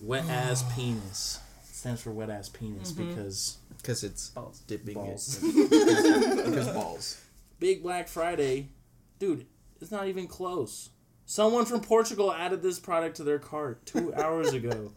[0.00, 1.40] Wet ass penis.
[1.72, 3.08] stands for wet ass penis Mhm.
[3.08, 4.60] because Because it's Balls.
[4.66, 5.38] dipping Balls.
[5.42, 5.70] it.
[5.70, 7.20] because, because balls.
[7.58, 8.68] Big Black Friday,
[9.18, 9.46] dude,
[9.80, 10.90] it's not even close.
[11.26, 14.92] Someone from Portugal added this product to their cart two hours ago.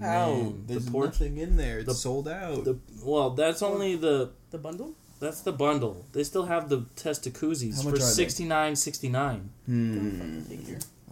[0.00, 0.32] How?
[0.34, 1.78] Man, There's the Port- nothing in there.
[1.80, 2.64] It's the- sold out.
[2.64, 4.94] the well, that's only the The bundle?
[5.20, 6.04] that's the bundle.
[6.12, 8.00] They still have the How testicuzis for are they?
[8.00, 9.50] sixty nine sixty nine.
[9.66, 10.40] hmm.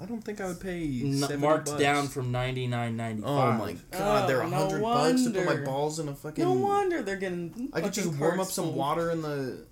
[0.00, 1.12] I don't think I would pay.
[1.12, 1.80] 70 marked bucks.
[1.80, 3.58] down from ninety nine ninety Oh five.
[3.60, 5.64] my god, they're Oh, no hundred bucks to put my wonder.
[5.64, 6.42] balls in a fucking.
[6.44, 7.68] No wonder they're getting.
[7.72, 9.64] I could just fucking warm up some water in the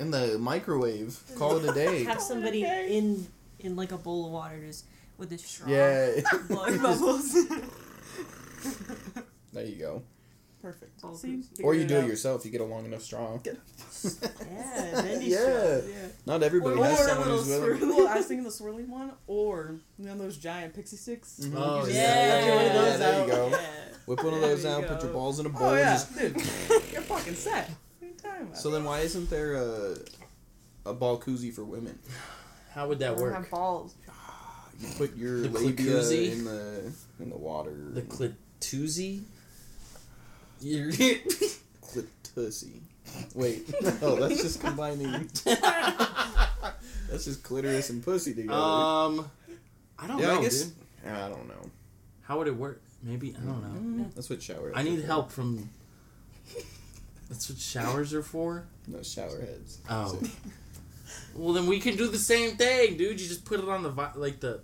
[0.00, 1.16] in the microwave.
[1.36, 2.02] Call it a day.
[2.04, 3.28] Have somebody in
[3.60, 4.84] in like a bowl of water just
[5.18, 5.68] with a straw.
[5.68, 6.20] yeah.
[6.48, 7.32] Blowing bubbles.
[9.52, 10.02] there you go.
[10.62, 11.00] Perfect.
[11.00, 11.42] Ball See?
[11.62, 12.08] Or you Figured do it it out.
[12.08, 12.44] yourself.
[12.44, 13.38] You get a long enough straw.
[13.44, 13.50] yeah,
[15.02, 15.38] bendy Yeah.
[15.38, 15.88] straw.
[15.88, 16.08] Yeah.
[16.26, 17.78] Not everybody Or has a someone who's willing.
[17.78, 17.96] swirly.
[17.96, 21.38] well, I was thinking the swirly one, or you know those giant pixie sticks.
[21.42, 21.52] Mhm.
[21.56, 22.40] Oh, You just yeah.
[22.40, 23.26] get one of those Yeah, there out.
[23.26, 23.48] you go.
[23.50, 23.66] Yeah.
[24.06, 24.86] Whip one of those you out.
[24.86, 25.62] Put your balls in a bowl.
[25.68, 26.34] Oh yeah, just- dude,
[26.92, 27.68] you're fucking set.
[27.68, 28.56] What are you talking about?
[28.58, 29.96] So then, why isn't there a
[30.84, 31.98] a ball koozie for women?
[32.76, 33.34] How would that I don't work?
[33.34, 33.94] have balls.
[34.78, 36.32] You put your The labia clitoozy?
[36.32, 37.74] in the in the water.
[37.94, 39.22] The clitoozy?
[40.60, 40.92] You're
[41.82, 42.80] clitusy.
[43.34, 45.30] Wait, no, that's just combining.
[45.44, 48.52] that's just clitoris and pussy together.
[48.52, 49.30] um,
[49.98, 50.62] I don't yeah, know, I guess.
[50.62, 50.74] dude.
[51.10, 51.70] I don't know.
[52.22, 52.82] How would it work?
[53.02, 54.04] Maybe I don't know.
[54.04, 54.72] Mm, That's what shower.
[54.74, 55.06] I heads need are for.
[55.06, 55.70] help from.
[57.30, 58.66] That's what showers are for.
[58.86, 59.78] No shower heads.
[59.88, 60.18] Oh.
[61.34, 63.20] Well, then we can do the same thing, dude.
[63.20, 64.60] You just put it on the vi- like the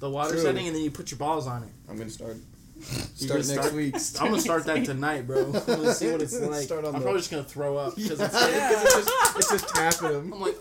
[0.00, 0.40] the water True.
[0.42, 1.70] setting, and then you put your balls on it.
[1.88, 2.36] I'm gonna start.
[2.80, 3.94] Start next start- week.
[4.20, 5.46] I'm gonna start that tonight, bro.
[5.46, 6.62] I'm gonna see what it's like.
[6.62, 8.34] Start on I'm the- probably just gonna throw up because Yeah, it's.
[8.34, 10.32] 'cause it's just it's just tapping them.
[10.32, 10.56] I'm like,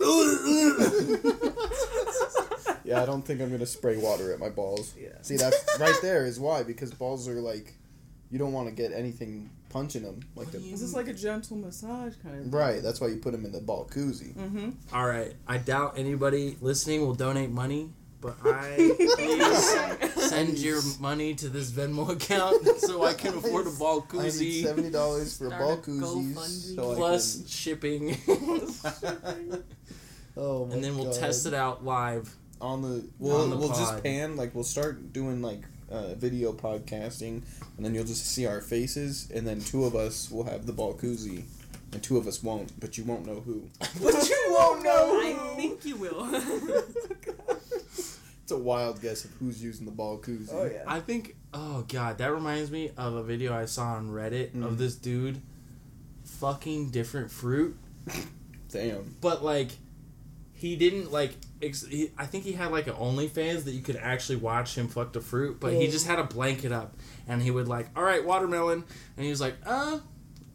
[2.83, 4.93] Yeah, I don't think I'm gonna spray water at my balls.
[4.99, 5.09] Yeah.
[5.21, 7.73] See, that's right there is why because balls are like,
[8.31, 10.57] you don't want to get anything punching them like the.
[10.57, 12.53] do This is like a gentle massage kind of.
[12.53, 14.33] Right, that's why you put them in the ball koozie.
[14.33, 14.69] Mm-hmm.
[14.91, 15.33] All right.
[15.47, 18.95] I doubt anybody listening will donate money, but I
[20.15, 24.23] send your money to this Venmo account so I can afford a ball I need
[24.31, 26.75] koozie seventy dollars for Start ball a koozies.
[26.75, 28.17] So plus shipping,
[30.35, 31.19] oh my and then we'll God.
[31.19, 32.35] test it out live.
[32.59, 33.07] on the.
[33.19, 37.41] We'll On the we'll just pan like we'll start doing like uh, video podcasting,
[37.77, 40.73] and then you'll just see our faces, and then two of us will have the
[40.73, 41.43] ball koozie,
[41.93, 43.63] and two of us won't, but you won't know who.
[44.01, 45.19] But you won't know.
[45.21, 46.27] I think you will.
[48.43, 50.47] It's a wild guess of who's using the ball koozie.
[50.53, 50.83] Oh yeah.
[50.87, 51.35] I think.
[51.53, 54.63] Oh god, that reminds me of a video I saw on Reddit Mm.
[54.63, 55.41] of this dude
[56.23, 57.75] fucking different fruit,
[58.71, 59.15] Damn.
[59.19, 59.71] but like
[60.57, 61.31] he didn't like.
[61.61, 64.87] Ex- he, I think he had like an OnlyFans that you could actually watch him
[64.87, 66.95] fuck the fruit, but he just had a blanket up,
[67.27, 68.83] and he would like, all right, watermelon,
[69.15, 69.99] and he was like, uh,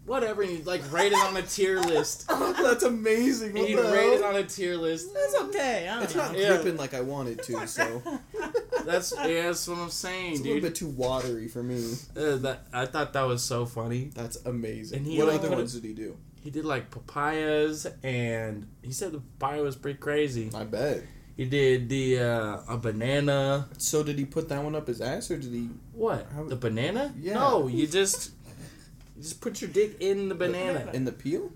[0.07, 2.29] whatever, and he'd like rate it on a tier list.
[2.29, 3.51] That's amazing.
[3.51, 5.13] And What he'd the rate it on a tier list.
[5.15, 5.89] That's okay.
[5.89, 6.27] I don't It's know.
[6.27, 6.49] not Yeah.
[6.55, 8.03] dripping like I wanted to, so
[8.85, 11.95] That's yeah, that's what I'm saying, it's a little bit too watery for me.
[12.17, 14.11] Uh, that I thought that was so funny.
[14.15, 14.99] That's amazing.
[14.99, 16.17] And he, what like, other ones did he do?
[16.43, 20.51] He did like papayas, and he said the papaya was pretty crazy.
[20.55, 21.05] I bet.
[21.37, 23.69] He did the uh, a banana.
[23.79, 25.69] So did he put that one up his ass, or did he?
[25.93, 26.27] What?
[26.35, 27.15] How- the banana?
[27.19, 27.35] Yeah.
[27.35, 28.33] No, you just
[29.17, 30.91] you just put your dick in the banana.
[30.93, 31.53] In the peel?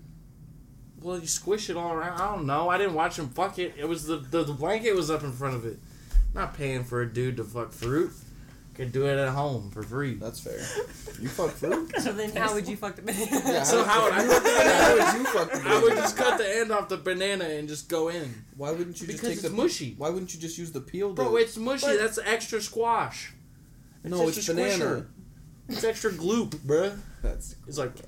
[1.01, 2.19] Well, you squish it all around.
[2.19, 2.69] I don't know.
[2.69, 3.75] I didn't watch him fuck it.
[3.77, 5.77] It was the the, the blanket was up in front of it.
[6.33, 8.11] Not paying for a dude to fuck fruit.
[8.77, 10.13] Could do it at home for free.
[10.15, 10.59] That's fair.
[11.19, 11.91] You fuck fruit?
[11.99, 13.27] so then, how would you fuck the banana?
[13.45, 15.95] Yeah, So how would I you- fuck the How would you fuck the I would
[15.95, 18.33] just cut the end off the banana and just go in.
[18.55, 19.95] Why wouldn't you just take it's the mushy.
[19.97, 21.11] Why wouldn't you just use the peel?
[21.13, 21.87] Bro, to- it's mushy.
[21.87, 23.33] But- That's extra squash.
[24.03, 24.85] no, it's a banana.
[24.85, 25.05] squisher.
[25.69, 26.97] It's extra gloop, bruh.
[27.23, 27.91] That's It's like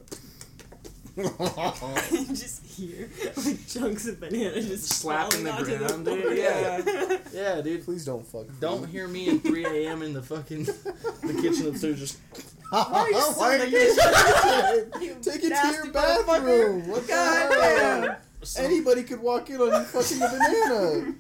[1.20, 6.18] just hear like chunks of banana just Slapping the ground, floor.
[6.18, 6.38] dude.
[6.38, 7.18] Yeah.
[7.34, 7.84] yeah, dude.
[7.86, 8.46] Please don't fuck.
[8.60, 10.02] Don't hear me at 3 a.m.
[10.02, 12.18] in the fucking the kitchen upstairs just
[12.70, 13.64] Why you are so
[15.02, 15.16] you?
[15.22, 16.88] Take it to your bathroom.
[16.88, 18.18] What the God hell?
[18.58, 21.14] Anybody could walk in on you fucking a banana.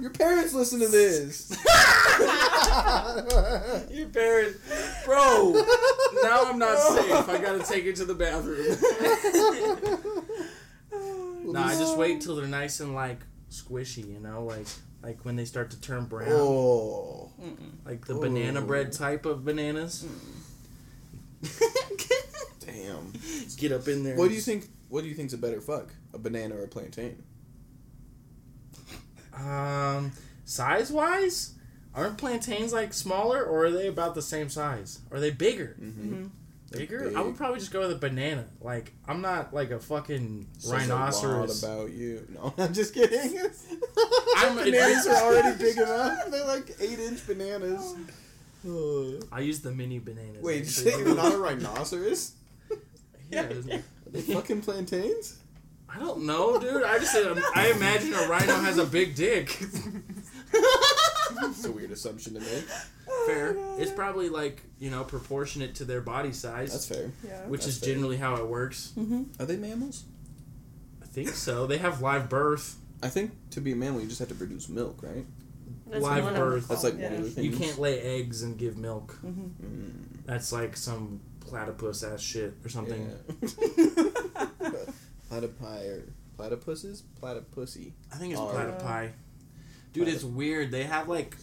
[0.00, 1.50] Your parents listen to this.
[3.90, 4.58] Your parents,
[5.04, 5.52] bro.
[6.22, 7.28] Now I'm not safe.
[7.28, 8.76] I gotta take it to the bathroom.
[11.52, 14.66] nah, I just wait till they're nice and like squishy, you know, like
[15.02, 17.30] like when they start to turn brown, Oh.
[17.84, 18.64] like the banana Oh.
[18.66, 20.04] bread type of bananas.
[21.42, 21.50] Mm.
[22.60, 23.12] Damn.
[23.56, 24.16] Get up in there.
[24.16, 24.68] What do you think?
[24.88, 25.92] What do you think's a better fuck?
[26.14, 27.22] A banana or a plantain?
[29.36, 30.12] Um,
[30.44, 31.54] size wise,
[31.94, 34.98] Aren't plantains like smaller, or are they about the same size?
[35.12, 35.76] Are they bigger?
[35.80, 36.24] Mm-hmm.
[36.72, 37.04] Bigger?
[37.04, 37.14] big.
[37.16, 38.46] I would probably just go with a banana.
[38.60, 41.62] Like I'm not like a fucking rhinoceros.
[41.62, 42.26] A lot about you.
[42.34, 43.38] No, I'm just kidding.
[44.36, 46.30] I'm- bananas are already big enough.
[46.30, 47.94] They're like eight inch bananas.
[49.32, 50.42] I use the mini bananas.
[50.42, 52.32] Wait, you're not a rhinoceros?
[53.30, 53.84] Yeah, isn't it?
[54.06, 55.38] Are they fucking plantains?
[55.94, 56.82] I don't know, dude.
[56.82, 59.58] I just said I imagine a rhino has a big dick.
[61.40, 62.64] That's a weird assumption to make.
[63.26, 63.56] Fair.
[63.78, 67.10] It's probably like you know proportionate to their body size, That's fair.
[67.26, 67.46] Yeah.
[67.46, 67.94] which that's is fair.
[67.94, 68.92] generally how it works.
[68.96, 69.40] Mm-hmm.
[69.42, 70.04] Are they mammals?
[71.02, 71.66] I think so.
[71.66, 72.76] They have live birth.
[73.02, 75.24] I think to be a mammal, you just have to produce milk, right?
[75.86, 76.68] That's Live one of birth.
[76.68, 77.10] That's like Yeah.
[77.10, 77.46] one of the things.
[77.60, 79.16] You can't lay eggs and give milk.
[79.24, 79.64] Mm-hmm.
[79.66, 83.10] Mm, That's like some platypus ass shit or something.
[83.42, 84.46] yeah.
[85.40, 87.02] Platypi or platypuses?
[87.22, 87.92] Platypussy.
[88.12, 89.10] I think it's Are- platypi.
[89.92, 90.70] Dude, it's weird.
[90.70, 91.36] They have like,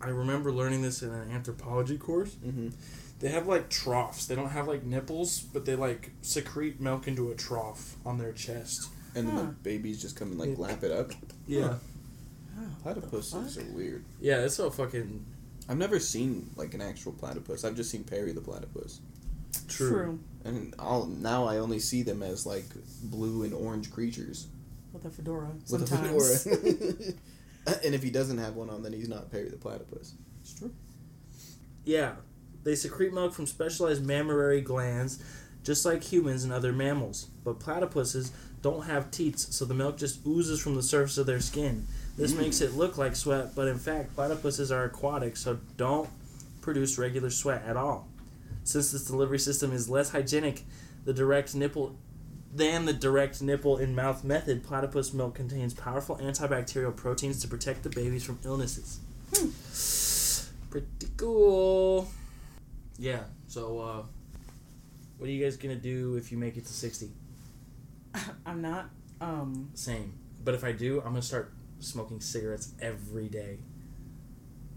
[0.00, 2.34] I remember learning this in an anthropology course.
[2.34, 2.68] Mm-hmm.
[3.20, 4.26] They have like troughs.
[4.26, 8.32] They don't have like nipples, but they like secrete milk into a trough on their
[8.32, 8.88] chest.
[9.14, 9.42] And then Huh.
[9.42, 11.12] the babies just come and like lap it up.
[11.46, 11.76] Yeah.
[12.84, 14.04] Platypuses are weird.
[14.20, 15.24] Yeah, it's so fucking
[15.68, 17.64] I've never seen like an actual platypus.
[17.64, 19.00] I've just seen Perry the platypus.
[19.68, 20.18] True.
[20.44, 22.64] And I'll, now I only see them as like
[23.04, 24.48] blue and orange creatures
[24.92, 25.50] With a fedora.
[25.70, 26.46] with Sometimes.
[26.46, 27.14] a fedora.
[27.84, 30.14] and if he doesn't have one on, then he's not Perry the platypus.
[30.40, 30.72] It's true.
[31.84, 32.14] Yeah.
[32.64, 35.22] They secrete milk from specialized mammary glands,
[35.64, 37.28] just like humans and other mammals.
[37.44, 38.30] But platypuses
[38.62, 41.86] don't have teats, so the milk just oozes from the surface of their skin.
[42.16, 42.38] This mm.
[42.38, 46.08] makes it look like sweat, but in fact, platypuses are aquatic, so don't
[46.60, 48.08] produce regular sweat at all.
[48.64, 50.62] Since this delivery system is less hygienic,
[51.04, 51.96] the direct nipple
[52.54, 57.82] than the direct nipple in mouth method, platypus milk contains powerful antibacterial proteins to protect
[57.82, 59.00] the babies from illnesses.
[60.70, 62.08] Pretty cool.
[62.98, 63.24] Yeah.
[63.46, 64.02] So, uh,
[65.18, 67.10] what are you guys gonna do if you make it to sixty?
[68.46, 68.90] I'm not.
[69.20, 69.70] Um.
[69.74, 70.14] Same.
[70.44, 73.58] But if I do, I'm gonna start smoking cigarettes every day.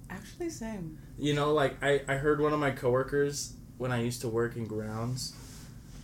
[0.09, 0.97] Actually, same.
[1.17, 4.55] You know, like I, I heard one of my coworkers when I used to work
[4.55, 5.33] in grounds.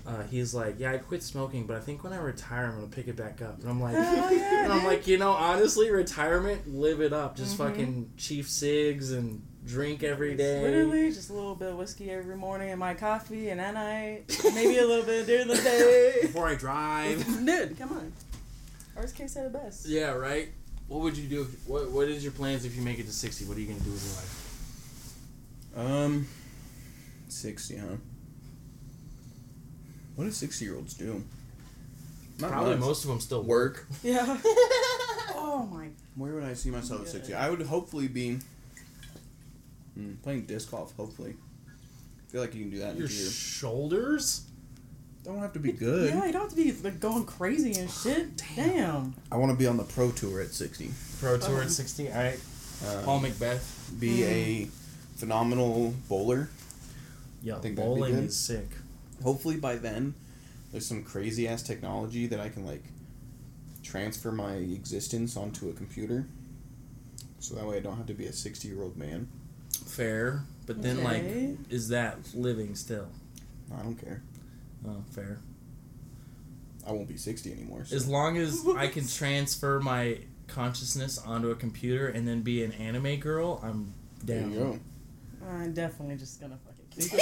[0.06, 2.88] Uh, he's like, yeah, I quit smoking, but I think when I retire, I'm gonna
[2.88, 3.60] pick it back up.
[3.62, 7.36] And I'm like, Hell yeah, and I'm like, you know, honestly, retirement, live it up.
[7.38, 7.58] Just Mhm.
[7.58, 10.60] fucking chief cigs and drink every day.
[10.64, 14.24] Literally, just a little bit of whiskey every morning in my coffee, and at night,
[14.56, 16.18] maybe a little bit during the day.
[16.24, 17.24] before I drive.
[17.46, 18.12] Dude, come on.
[18.96, 19.86] Worst case said it best.
[19.88, 20.50] Yeah, right.
[20.88, 21.42] What would you do?
[21.44, 23.46] If, what What is your plans if you make it to sixty?
[23.46, 25.92] What are you gonna do with your life?
[25.92, 26.28] Um,
[27.32, 27.96] sixty, huh?
[30.16, 31.24] What do sixty-year-olds do?
[32.40, 32.80] Not Probably much.
[32.80, 33.76] most of them still work.
[33.76, 33.88] work.
[34.04, 34.38] Yeah.
[35.36, 35.88] oh my.
[36.16, 37.34] Where would I see myself at sixty?
[37.34, 38.40] I would hopefully be
[39.96, 40.96] hmm, playing disc golf.
[40.98, 41.36] Hopefully,
[41.68, 43.30] I feel like you can do that in Your a year.
[43.30, 44.46] shoulders.
[45.24, 46.10] Don't have to be good.
[46.10, 48.42] Yeah, you don't have to be like going crazy and shit.
[48.56, 49.14] Damn.
[49.32, 50.92] I want to be on the pro tour at sixty.
[51.20, 52.10] Pro tour at sixty.
[52.12, 52.40] All right.
[52.86, 54.00] Uh, Paul McBeth.
[54.00, 54.68] be a
[55.18, 56.50] phenomenal bowler.
[57.42, 58.70] Yeah, think that'd be bowling is sick.
[59.24, 60.14] Hopefully by then,
[60.72, 62.84] there's some crazy ass technology that I can like
[63.84, 66.28] transfer my existence onto a computer.
[67.40, 69.28] So that way I don't have to be a sixty year old man.
[69.86, 71.24] Fair, but then like,
[71.70, 73.08] is that living still?
[73.76, 74.22] I don't care.
[74.88, 75.40] Oh, fair.
[76.88, 77.86] I won't be sixty anymore.
[77.86, 77.96] So.
[77.96, 82.72] As long as I can transfer my consciousness onto a computer and then be an
[82.74, 84.52] anime girl, I'm there down.
[84.52, 84.80] you go.
[85.50, 87.22] I'm definitely just gonna fucking kick Think it.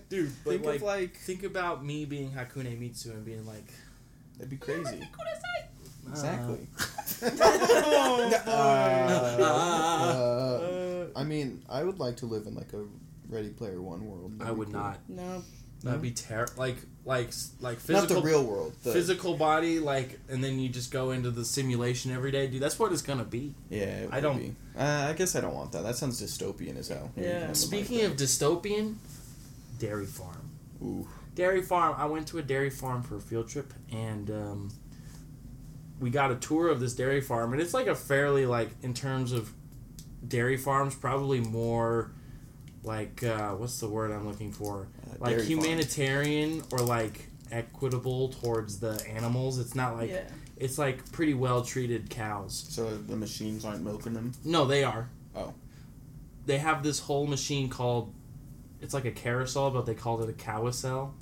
[0.08, 3.72] Dude, but Think like, of like think about me being Hakune Mitsu and being like,
[4.36, 5.00] that'd be crazy.
[6.08, 6.66] Exactly.
[7.22, 12.84] oh, Uh, Uh, uh, I mean, I would like to live in like a
[13.28, 14.32] Ready Player One world.
[14.40, 14.80] I That'd be would cool.
[14.80, 15.00] not.
[15.08, 15.42] no.
[15.82, 16.52] That'd be terrible.
[16.56, 18.74] Like, like, s- like Not physical, the real world.
[18.82, 19.78] The, physical body.
[19.78, 22.60] Like, and then you just go into the simulation every day, dude.
[22.62, 23.54] That's what it's gonna be.
[23.70, 24.54] Yeah, it I would don't- Be.
[24.78, 25.82] Uh, I guess I don't want that.
[25.82, 27.10] That sounds dystopian as hell.
[27.16, 27.52] Yeah.
[27.54, 28.96] Speaking of dystopian,
[29.78, 30.50] dairy farm.
[30.82, 31.08] Ooh.
[31.34, 31.94] Dairy farm.
[31.96, 34.70] I went to a dairy farm for a field trip, and um,
[36.00, 38.92] we got a tour of this dairy farm, and it's like a fairly like in
[38.94, 39.52] terms of
[40.26, 42.12] dairy farms, probably more
[42.82, 44.88] like uh, what's the word I'm looking for?
[45.06, 45.48] Uh, Like dairy farm.
[45.48, 49.58] humanitarian or like equitable towards the animals.
[49.58, 50.22] It's not like yeah.
[50.56, 52.66] it's like pretty well treated cows.
[52.68, 54.32] So the machines aren't milking them.
[54.44, 55.08] No, they are.
[55.34, 55.54] Oh.
[56.46, 58.12] They have this whole machine called
[58.80, 61.14] it's like a carousel, but they called it a carousel.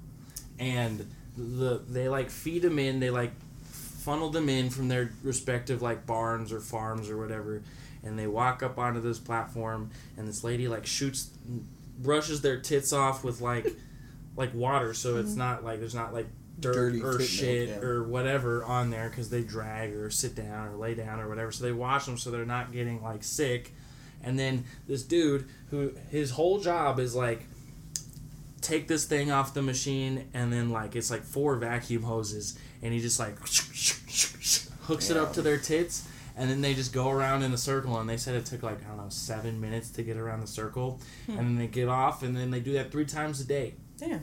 [0.58, 3.32] And the they like feed them in, they like
[3.64, 7.62] funnel them in from their respective like barns or farms or whatever,
[8.08, 11.30] and they walk up onto this platform, and this lady like shoots,
[11.98, 13.76] brushes their tits off with like,
[14.36, 15.38] like water, so it's mm-hmm.
[15.38, 16.26] not like there's not like
[16.60, 17.78] dirt Dirty or tit milk, shit yeah.
[17.78, 21.52] or whatever on there because they drag or sit down or lay down or whatever.
[21.52, 23.72] So they wash them so they're not getting like sick.
[24.22, 27.46] And then this dude who his whole job is like
[28.60, 32.92] take this thing off the machine and then like it's like four vacuum hoses and
[32.92, 33.38] he just like
[34.82, 36.08] hooks it up to their tits
[36.38, 38.82] and then they just go around in a circle and they said it took like
[38.84, 42.22] I don't know seven minutes to get around the circle and then they get off
[42.22, 44.20] and then they do that three times a day Damn.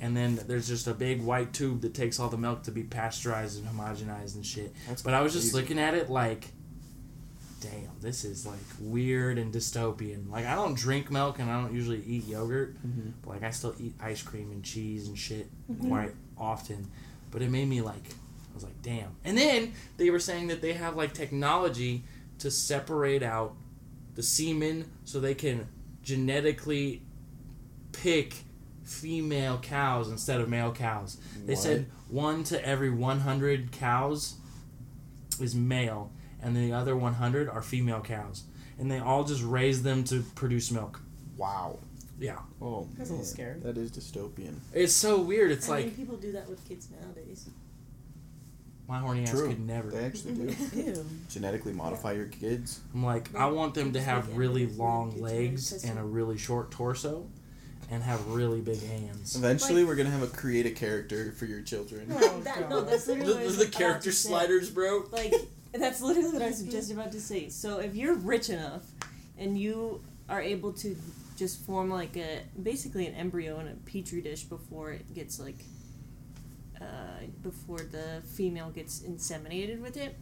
[0.00, 2.82] and then there's just a big white tube that takes all the milk to be
[2.82, 4.74] pasteurized and homogenized and shit.
[4.88, 5.62] That's but I was just crazy.
[5.62, 6.48] looking at it like,
[7.60, 10.28] damn, this is like weird and dystopian.
[10.30, 13.12] Like I don't drink milk and I don't usually eat yogurt, Mhm.
[13.22, 15.48] but like I still eat ice cream and cheese and shit
[15.86, 16.88] quite often.
[17.30, 18.14] But it made me like,
[18.52, 19.16] I was like, damn.
[19.24, 22.04] And then they were saying that they have like technology
[22.38, 23.54] to separate out
[24.14, 25.68] the semen so they can
[26.02, 27.02] genetically
[27.92, 28.34] pick
[28.84, 31.16] female cows instead of male cows.
[31.46, 31.62] They What?
[31.62, 34.34] said one to every 100 cows
[35.40, 38.44] is male, and the other 100 are female cows.
[38.78, 41.00] And they all just raise them to produce milk.
[41.36, 41.78] Wow.
[42.18, 42.38] Yeah.
[42.60, 43.60] Oh, That's a little oh, scary.
[43.60, 44.56] That is dystopian.
[44.72, 45.50] It's so weird.
[45.50, 47.48] It's I like, mean, people do that with kids nowadays.
[48.92, 49.48] My horny ass True.
[49.48, 49.90] could never.
[49.90, 50.54] They actually do.
[50.74, 51.06] Ew.
[51.30, 52.80] Genetically modify your kids.
[52.92, 53.54] I'm like, I mm.
[53.54, 57.26] want them to have really long legs and a really short torso,
[57.90, 59.34] and have really big hands.
[59.34, 62.06] Eventually, Like- we're gonna have a create a character for your children.
[62.10, 62.90] Oh, that, no, God.
[62.90, 64.28] that's The, literally what I was the about character to say.
[64.28, 65.06] sliders, bro.
[65.10, 65.32] Like
[65.72, 67.48] that's literally what I was just about to say.
[67.48, 68.82] So if you're rich enough
[69.38, 70.94] and you are able to
[71.38, 75.64] just form like a basically an embryo in a petri dish before it gets like
[76.82, 80.16] uh, before the female gets inseminated with it,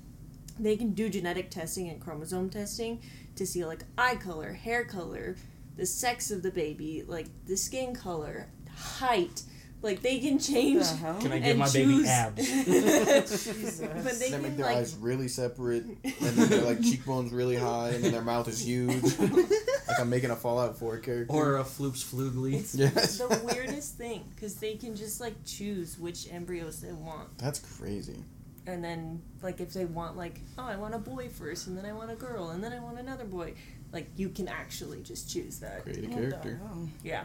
[0.59, 3.01] they can do genetic testing and chromosome testing
[3.37, 5.37] to see like eye color, hair color,
[5.77, 9.43] the sex of the baby, like the skin color, height.
[9.83, 10.81] Like they can change.
[10.81, 11.19] The hell?
[11.21, 12.37] Can I give and my baby abs?
[12.47, 13.81] Jesus.
[13.81, 15.99] But they They can make their like eyes really separate, and
[16.37, 19.19] then their like cheekbones really high, and then their mouth is huge.
[19.19, 21.35] like I'm making a Fallout 4 character.
[21.35, 22.55] Or a floops flugly.
[22.55, 23.19] It's Yes.
[23.19, 28.23] the weirdest thing because they can just like choose which embryos they want, That's crazy.
[28.67, 31.87] and then like if they want like oh I want a boy first, and then
[31.87, 33.55] I want a girl, and then I want another boy,
[33.93, 35.85] like you can actually just choose that.
[35.85, 36.61] Create a character.
[37.03, 37.25] Yeah,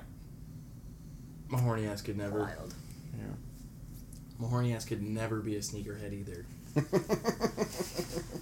[1.49, 2.39] My horny ass could never.
[2.39, 2.73] wild.
[3.17, 3.23] Yeah.
[4.39, 6.45] My horny ass could never be a sneakerhead either.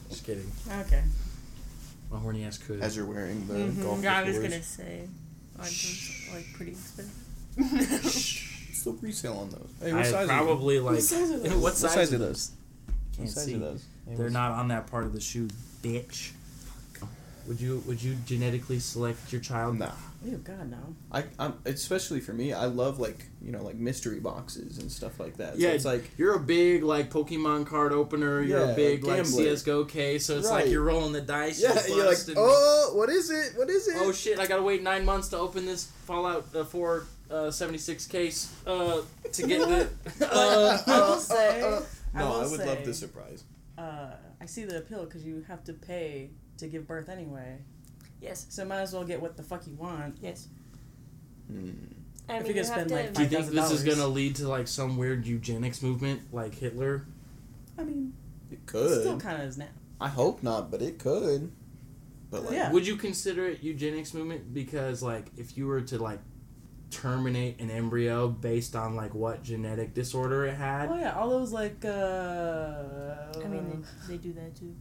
[0.09, 0.49] Just kidding.
[0.81, 1.03] Okay.
[2.11, 2.81] My horny ass could.
[2.81, 3.83] As you're wearing the Mhm.
[3.83, 5.07] golf Yeah, I was gonna say,
[5.57, 7.13] aren't those, like pretty expensive?
[7.55, 9.69] What's the resale on those?
[9.81, 11.01] Hey, what I probably like.
[11.01, 11.53] size are those?
[11.61, 12.51] what size, are those?
[12.85, 13.55] What Can't size see.
[13.55, 13.85] are those?
[14.07, 15.47] They're not on that part of the shoe,
[15.81, 16.31] bitch.
[17.47, 19.79] Would you Would you genetically select your child?
[19.79, 19.91] Nah.
[20.25, 20.95] Oh God, no.
[21.11, 22.53] I, I'm especially for me.
[22.53, 25.55] I love like you know like mystery boxes and stuff like that.
[25.55, 28.41] So Yeah, it's like you're a big like Pokemon card opener.
[28.41, 29.43] You're Yeah, a big like gambler.
[29.43, 30.25] CS:GO case.
[30.25, 31.61] So it's like you're rolling the dice.
[31.61, 33.57] yeah, you you're like oh what is it?
[33.57, 33.95] What is it?
[33.99, 34.39] oh shit!
[34.39, 39.01] I gotta wait nine months to open this Fallout uh, 4 uh, 76 case uh,
[39.31, 39.89] to get the.
[40.25, 41.61] Uh, I will say.
[41.63, 41.81] uh,
[42.15, 43.43] I no, will I would love say, the surprise.
[43.77, 47.57] Uh, I see the appeal because you have to pay to give birth anyway.
[48.21, 50.17] Yes, So might as well get what the fuck you want.
[50.21, 50.47] yes.
[51.47, 51.71] Hmm.
[52.29, 52.95] I mean, you you have spend, to.
[52.95, 56.55] like, Do you think this is gonna lead to like some weird eugenics movement like
[56.55, 57.05] Hitler?
[57.77, 58.13] I mean,
[58.49, 59.01] It it could.
[59.01, 59.67] still kind of is now.
[59.99, 61.51] I hope not, but it could.
[62.31, 62.71] But like, Yeah.
[62.71, 66.19] Would you consider it eugenics movement because like if you were to like
[66.91, 70.89] terminate an embryo based on like what genetic disorder it had?
[70.89, 71.83] Oh yeah, all those like.
[71.83, 74.73] Uh, I mean, they, they do that too.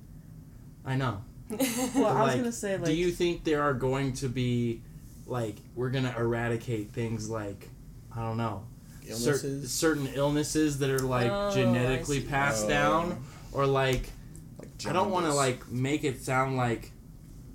[0.84, 1.24] I know.
[1.94, 2.84] well, But, I was like, gonna say like.
[2.86, 4.82] Do you think there are going to be
[5.26, 7.68] like we're gonna eradicate things like
[8.14, 8.64] I don't know
[9.10, 12.68] cer- certain illnesses that are like Oh, genetically passed Oh.
[12.68, 14.10] down or like
[14.58, 16.90] like I don't want to like make it sound like,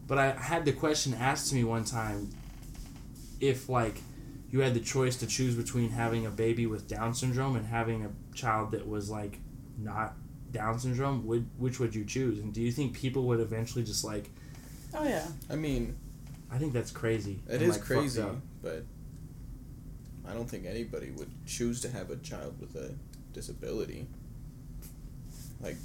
[0.08, 2.30] but I had the question asked to me one time
[3.40, 4.02] if like
[4.50, 8.06] you had the choice to choose between having a baby with Down syndrome and having
[8.06, 9.40] a child that was like
[9.78, 10.14] not
[10.58, 12.40] Down syndrome, would which would you choose?
[12.40, 14.30] And do you think people would eventually just like?
[14.94, 15.28] Oh yeah.
[15.52, 15.96] I mean,
[16.52, 17.40] I think that's crazy.
[17.48, 18.24] it and, is like, crazy,
[18.64, 18.84] but
[20.28, 22.92] I don't think anybody would choose to have a child with a
[23.34, 24.08] disability.
[25.62, 25.78] Like,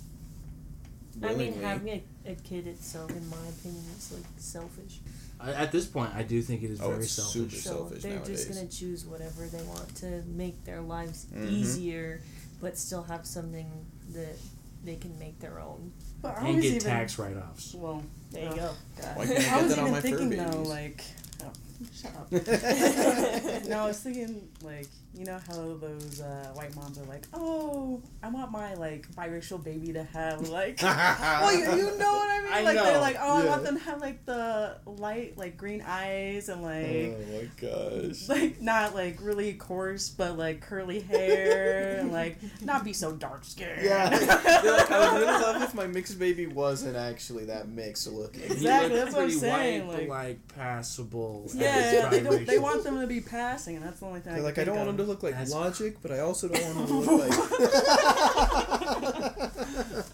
[1.23, 1.89] I mean, having
[2.27, 5.01] a, a kid itself, in my opinion, is like selfish.
[5.39, 7.33] I, at this point, I do think it is Oh, very it's selfish.
[7.33, 8.47] super So selfish they're nowadays.
[8.47, 11.51] just gonna choose whatever they want to make their lives Mhm.
[11.51, 12.23] easier,
[12.61, 13.69] but still have something
[14.13, 14.37] that
[14.85, 15.93] they can make their own.
[16.21, 17.75] But I and was get even, tax write offs.
[17.75, 18.71] Well, There you ugh, go.
[18.71, 19.17] Oh, God.
[19.17, 21.05] Why can't I I was that on even my thinking though, like,
[21.45, 21.53] oh,
[21.95, 22.31] shut up.
[23.69, 28.03] no, I was thinking like, you know how those uh, white moms are like, oh,
[28.23, 32.41] I want my like biracial baby to have like, well, you, you know what I
[32.43, 32.53] mean?
[32.53, 35.57] I like know, they're like, oh, I want them to have like the light, like
[35.57, 37.17] green eyes and like.
[37.17, 38.29] oh my gosh.
[38.29, 43.45] Like not like really coarse, but like curly hair, and like not be so dark
[43.45, 43.83] skinned.
[43.83, 44.11] Yeah.
[44.73, 48.43] Like, I would really love if my mixed baby wasn't actually that mixed looking.
[48.43, 51.51] He Exactly, looked that's what I'm saying, White, like- but like passable.
[51.55, 52.47] Yeah, yeah, they don't.
[52.47, 54.35] They want them to be passing, and that's the only thing.
[54.35, 56.21] I like, can I don't think want him to look like That's- logic, but I
[56.21, 57.31] also don't want him to look
[59.87, 60.05] like.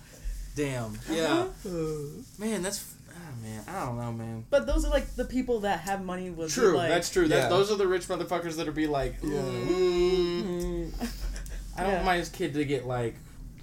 [0.57, 0.99] Damn.
[1.11, 1.47] Yeah.
[2.39, 2.95] Man, that's.
[3.11, 4.45] Ah, man, I don't know, man.
[4.51, 6.31] But those are like the people that have money.
[6.31, 7.29] With True, like, that's true.
[7.29, 7.49] That, Yeah.
[7.49, 9.31] those are the rich motherfuckers that'll be like, Yeah.
[9.31, 10.91] mm,
[11.77, 11.95] I don't Yeah.
[11.95, 13.15] want my kid to get like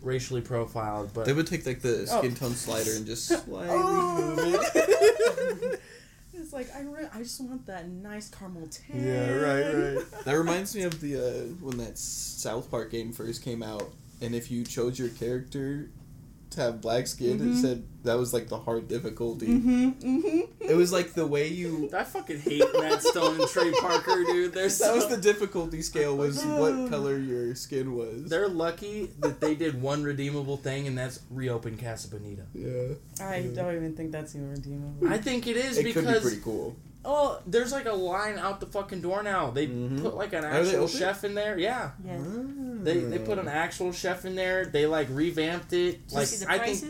[0.01, 2.19] racially profiled, but They would take like the Oh.
[2.19, 4.35] skin tone slider and just slightly Oh.
[4.35, 5.81] move it.
[6.55, 9.05] it's like I, re- I just want that nice caramel tan.
[9.05, 10.05] Yeah, right, right.
[10.25, 13.91] That reminds me of the uh, when that South Park game first came out,
[14.21, 15.89] and if you chose your character
[16.55, 17.53] to have black skin, Mhm.
[17.53, 19.47] it said that was like the hard difficulty.
[19.47, 19.89] Mm-hmm.
[19.89, 20.39] Mm-hmm.
[20.69, 21.89] It was like the way you.
[21.95, 24.53] I fucking hate Matt Stone and Trey Parker, dude.
[24.53, 28.29] They're so, That was the difficulty scale was what color your skin was.
[28.29, 32.43] They're lucky that they did one redeemable thing, and that's reopen Casa Bonita.
[32.53, 32.95] Yeah,
[33.25, 35.07] I don't even think that's even redeemable.
[35.07, 36.75] I think it is it could be pretty cool.
[37.05, 39.51] Oh, there's like a line out the fucking door now.
[39.51, 40.01] They Mhm.
[40.01, 41.57] put like an actual chef in there.
[41.57, 41.91] Yeah.
[42.03, 42.17] Yeah.
[42.83, 44.65] They, they put an actual chef in there.
[44.65, 46.07] They like revamped it.
[46.07, 46.83] Did you like see the I think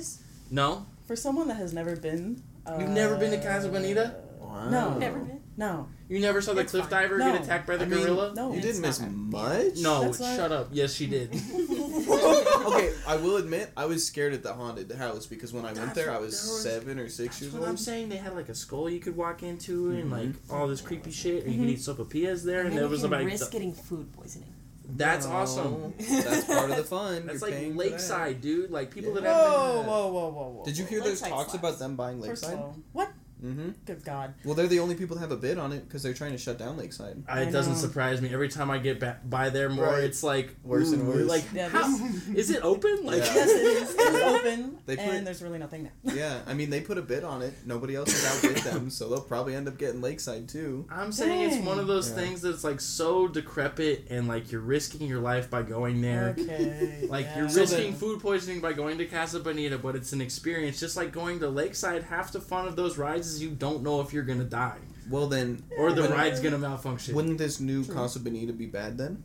[0.51, 0.85] no.
[1.07, 2.41] for someone that has never been.
[2.65, 4.15] Uh, You've never been to Casa Bonita?
[4.39, 4.69] Wow.
[4.69, 5.41] No, Never been.
[5.57, 7.01] no, You never saw the It's cliff fine.
[7.01, 7.31] diver No.
[7.31, 8.33] get attacked by the I mean, gorilla?
[8.35, 8.53] no.
[8.53, 9.11] You didn't miss not.
[9.11, 9.77] much.
[9.77, 10.69] No, That's not- shut up.
[10.71, 11.33] Yes, she did.
[11.33, 15.95] okay, I will admit I was scared at the haunted house because when I went
[15.95, 18.09] there I was there was- seven or six That's years what I'm saying.
[18.09, 20.11] They had like a skull you could walk into and mm-hmm.
[20.13, 22.03] like all this creepy shit, and you could mm-hmm.
[22.03, 24.53] eat sopapillas there, and, And there was can about risk getting food poisoning.
[24.87, 25.93] that's No, awesome.
[25.97, 27.25] That's part of the fun.
[27.25, 27.91] That's You're like paying for that.
[27.91, 28.69] Lakeside, dude.
[28.69, 29.21] Like people Yeah.
[29.21, 29.87] that have Whoa, been.
[29.87, 30.63] whoa, whoa, whoa, whoa.
[30.65, 31.53] Did you hear those talks slaps.
[31.55, 32.59] about them buying Lakeside?
[32.93, 33.11] what?
[33.45, 33.69] Mm-hmm.
[33.85, 34.33] Good God.
[34.43, 36.37] Well, they're the only people that have a bid on it because they're trying to
[36.37, 37.23] shut down Lakeside.
[37.27, 37.79] I, I it doesn't know.
[37.79, 38.33] surprise me.
[38.33, 40.03] Every time I get back by there more, Right.
[40.03, 41.27] it's like Worse and worse.
[41.27, 41.85] Like, Yeah, how,
[42.35, 43.05] is it open?
[43.05, 43.33] Like, Yeah.
[43.35, 43.95] Yes, it is.
[43.97, 46.15] It's open, They put- and there's really nothing there.
[46.15, 47.53] Yeah, I mean they put a bid on it.
[47.65, 50.85] Nobody else has outbid them, so they'll probably end up getting Lakeside too.
[50.89, 52.15] I'm saying it's one of those Yeah.
[52.15, 56.35] things that's like so decrepit, and like you're risking your life by going there.
[56.37, 57.07] Okay.
[57.09, 57.39] Like yeah.
[57.39, 60.79] you're So risking then- food poisoning by going to Casa Bonita, but it's an experience.
[60.79, 64.01] Just like going to Lakeside, half the fun of those rides is you don't know
[64.01, 64.77] if you're gonna die
[65.09, 67.15] Well then, or the ride's gonna malfunction.
[67.15, 67.93] Wouldn't this new True.
[67.93, 69.23] Casa Bonita be bad then?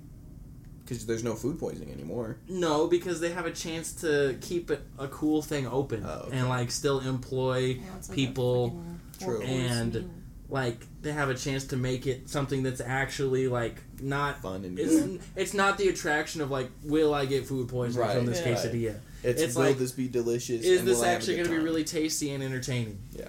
[0.85, 2.39] Because there's no food poisoning anymore.
[2.49, 6.37] no, because they have a chance to keep it a cool thing open Oh, okay.
[6.39, 8.83] and like still employ Now it's like people.
[9.23, 9.41] True.
[9.43, 10.11] And-
[10.49, 14.43] Like they have a chance to make it something that's actually like not.
[14.43, 15.21] Fun and It's, good.
[15.37, 18.53] it's not the attraction of like, will I get food poisoning Right, from this yeah.
[18.55, 18.97] quesadilla?
[19.23, 20.65] It's, it's will like, this be delicious?
[20.65, 22.99] Is and this I actually going to be really tasty and entertaining?
[23.13, 23.29] Yeah.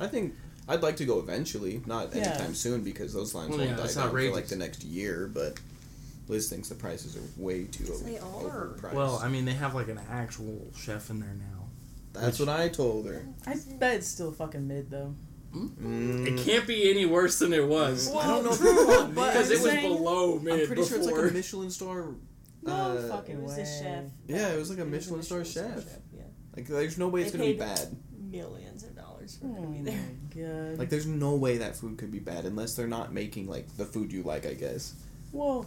[0.00, 0.06] Huh.
[0.06, 0.34] I think
[0.68, 2.22] I'd like to go eventually, not Yeah.
[2.30, 4.82] anytime soon because those lines Well, won't yeah, die it's down for like the next
[4.84, 5.30] year.
[5.32, 5.58] But
[6.28, 8.68] Liz thinks the prices are way too Yes, over, they are.
[8.68, 8.94] overpriced.
[8.94, 11.68] Well, I mean, they have like an actual chef in there now.
[12.12, 13.24] that's what I told her.
[13.46, 15.14] I bet it's still fucking mid though.
[15.54, 18.08] Mm, It can't be any worse than it was.
[18.14, 20.66] I don't know if Well, it's true, but Because it was saying- below mid I'm
[20.66, 22.06] pretty sure it's like a Michelin star.
[22.62, 23.62] No uh, fucking It was way.
[23.62, 24.04] a chef.
[24.28, 25.84] Yeah, it was like a It was Michelin star chef.
[26.14, 26.22] Yeah.
[26.56, 27.96] Like, there's no way it's They gonna be bad.
[28.18, 28.84] Millions
[29.36, 29.96] of dollars for Oh it to be my
[30.44, 30.68] there.
[30.70, 30.78] god.
[30.78, 33.84] Like, there's no way that food could be bad unless they're not making like the
[33.84, 34.46] food you like.
[34.46, 34.94] I guess
[35.32, 35.66] well,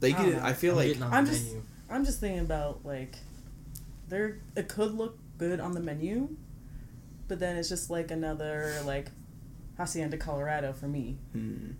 [0.00, 0.42] they I don't get.
[0.42, 0.46] know.
[0.48, 1.62] I feel I'm like on I'm the just- menu.
[1.90, 3.14] I'm just thinking about like,
[4.08, 6.36] there it could look good on the menu,
[7.28, 9.08] but then it's just like another like,
[9.76, 11.18] Hacienda Colorado for me.
[11.32, 11.72] Hmm.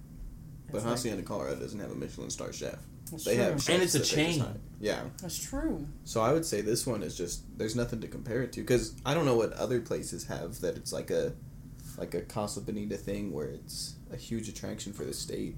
[0.71, 2.79] But It's like- Hacienda, Colorado doesn't have a Michelin star chef.
[3.11, 3.45] That's They true.
[3.45, 4.41] have And it's a that they just chain.
[4.41, 4.57] hire.
[4.81, 5.03] Yeah.
[5.21, 5.87] That's true.
[6.05, 8.95] So I would say this one is just there's nothing to compare it to because
[9.05, 11.33] I don't know what other places have that it's like a
[11.97, 15.57] like a Casa Bonita thing where it's a huge attraction for the state.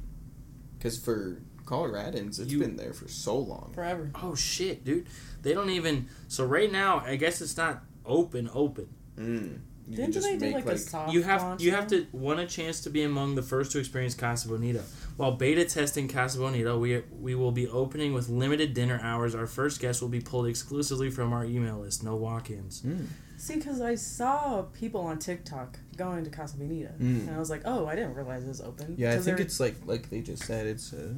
[0.77, 3.73] Because for Coloradans, it's You- been there for so long.
[3.75, 4.11] Forever.
[4.15, 5.07] Oh shit, dude!
[5.43, 6.09] They don't even.
[6.29, 8.49] So right now, I guess it's not open.
[8.53, 8.89] Open.
[9.17, 9.59] Mm.
[9.89, 12.47] You Didn't they do like, a soft You have launch you have to want a
[12.47, 14.83] chance to be among the first to experience Casa Bonita.
[15.17, 19.35] While beta testing Casa Bonita, we we will be opening with limited dinner hours.
[19.35, 22.03] Our first guests will be pulled exclusively from our email list.
[22.03, 22.83] No walk-ins.
[22.83, 23.07] Mm.
[23.39, 27.29] See, because I saw people on TikTok going to Casa Bonita, Mm.
[27.29, 28.95] and I was like, oh, I didn't realize it was open.
[28.99, 31.15] Yeah, I 'Cause think it's like like they just said it's uh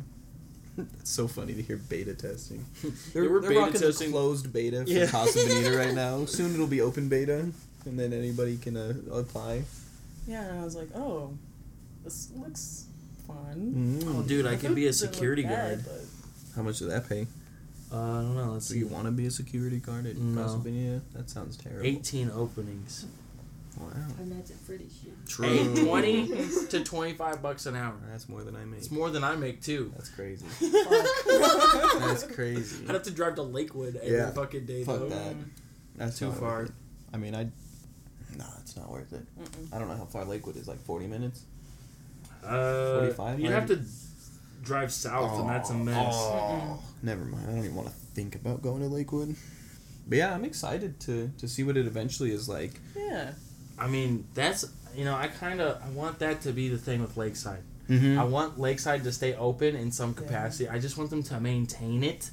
[1.01, 2.65] It's so funny to hear beta testing.
[2.83, 5.07] They They're, were they're beta rocking testing- the closed beta for Yeah.
[5.07, 6.25] Casa Bonita right now.
[6.27, 7.49] Soon it'll be open beta,
[7.89, 9.63] and then anybody can uh, apply.
[10.27, 11.33] Yeah, and I was like, oh,
[12.05, 12.87] this looks
[13.27, 14.01] fun.
[14.07, 15.85] Oh, dude, I The can be a food didn't look security bad, guard.
[15.87, 17.27] but- How much does that pay?
[17.91, 18.53] Uh, I don't know.
[18.53, 18.81] Let's Do see.
[18.81, 20.43] you want to be a security guard at No.
[20.43, 21.01] Casa Bonita?
[21.15, 21.87] That sounds terrible.
[21.87, 23.07] 18 openings.
[23.81, 23.87] Wow.
[24.19, 25.45] And that's it for this shit.
[25.47, 26.29] Hey, 20
[26.71, 27.95] to 25 bucks an hour.
[28.11, 28.81] That's more than I make.
[28.81, 29.93] It's more than I make too.
[29.97, 30.45] That's crazy.
[31.29, 32.85] That's crazy.
[32.89, 34.31] I'd have to drive to Lakewood every Yeah.
[34.33, 35.09] fucking day Fuck though.
[35.11, 35.35] that.
[35.97, 36.69] That's Too far.
[37.13, 37.49] I mean, I.
[38.79, 39.27] No, it's not worth it.
[39.41, 39.75] Mm-mm.
[39.75, 40.69] I don't know how far Lakewood is.
[40.69, 41.43] Like forty minutes.
[42.45, 43.41] Uh, 45?
[43.41, 43.81] You have to
[44.63, 46.15] drive south, and that's a mess.
[46.17, 47.47] Oh, never mind.
[47.49, 49.35] I don't even want to think about going to Lakewood.
[50.09, 52.81] But yeah, I'm excited to to see what it eventually is like.
[52.97, 53.33] Yeah.
[53.79, 54.65] I mean, that's
[54.97, 57.63] you know, I kind of I want that to be the thing with Lakeside.
[57.89, 58.19] Mm-hmm.
[58.19, 60.23] I want Lakeside to stay open in some Yeah.
[60.27, 60.69] capacity.
[60.69, 62.31] I just want them to maintain it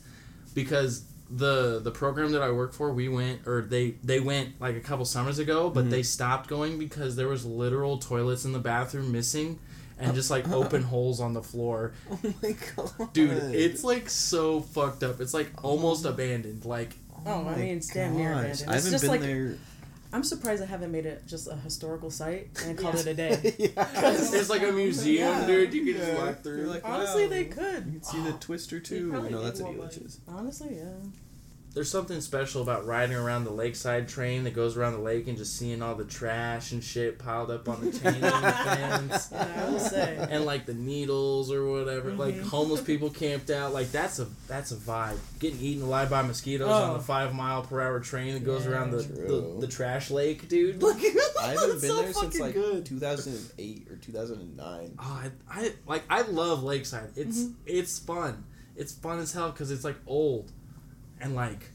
[0.54, 4.76] because the the program that I work for, we went or they they went like
[4.76, 5.90] a couple summers ago, but Mhm.
[5.90, 9.60] they stopped going because there was literal toilets in the bathroom missing
[9.98, 11.94] and just like open holes on the floor.
[12.12, 15.20] Oh my god, Dude, it's like so fucked up.
[15.20, 16.66] It's like almost abandoned.
[16.66, 16.94] Like
[17.28, 18.40] Oh, I mean, it's damn near gosh.
[18.62, 18.70] abandoned.
[18.70, 19.56] I It's haven't just been like- there.
[20.14, 23.02] I'm surprised I haven't made it just a historical site and called Yeah.
[23.02, 23.56] it a day.
[23.76, 23.90] yeah.
[24.16, 25.48] it's like a museum, Yeah.
[25.48, 25.74] dude.
[25.74, 26.66] You can just walk through.
[26.68, 27.30] Like, Honestly, wow.
[27.30, 27.84] they You could.
[27.84, 29.12] can see the Twister too.
[29.12, 29.90] probably No, that's at more
[30.28, 30.84] Honestly, yeah.
[31.76, 35.38] There's something special about riding around the lakeside train that goes around the lake and
[35.38, 39.28] just seeing all the trash and shit piled up on the chain link fence.
[39.30, 40.26] Yeah, I will say.
[40.32, 42.44] And like the needles or whatever, like Mhm.
[42.44, 43.74] homeless people camped out.
[43.74, 45.18] Like that's a that's a vibe.
[45.40, 46.94] Getting eaten alive by mosquitoes on Oh.
[46.94, 48.72] the five mile per hour train that goes Yeah.
[48.72, 50.82] around the, the, the trash lake, dude.
[50.82, 50.96] Like
[51.42, 52.86] I haven't been so there since like good.
[52.86, 54.96] 2008 or 2009.
[54.98, 57.10] Oh, I, I like I love Lakeside.
[57.18, 57.54] It's Mhm.
[57.66, 58.46] it's fun.
[58.78, 60.54] It's fun as hell because it's like old,
[61.22, 61.70] and like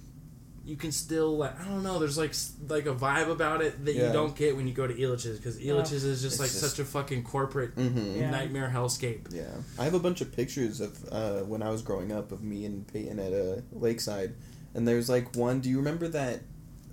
[0.64, 1.98] you can still like I don't know.
[1.98, 2.34] There's like
[2.68, 4.08] like a vibe about it that Yeah.
[4.08, 6.60] you don't get when you go to Elitch's because Elitch's is just It's like just-
[6.60, 8.20] such a fucking corporate Mm-hmm.
[8.20, 8.30] Yeah.
[8.30, 9.34] nightmare hellscape.
[9.34, 9.44] Yeah,
[9.78, 12.64] I have a bunch of pictures of uh, when I was growing up of me
[12.66, 14.34] and Peyton at uh, Lakeside,
[14.74, 15.60] and there's like one.
[15.60, 16.40] Do you remember that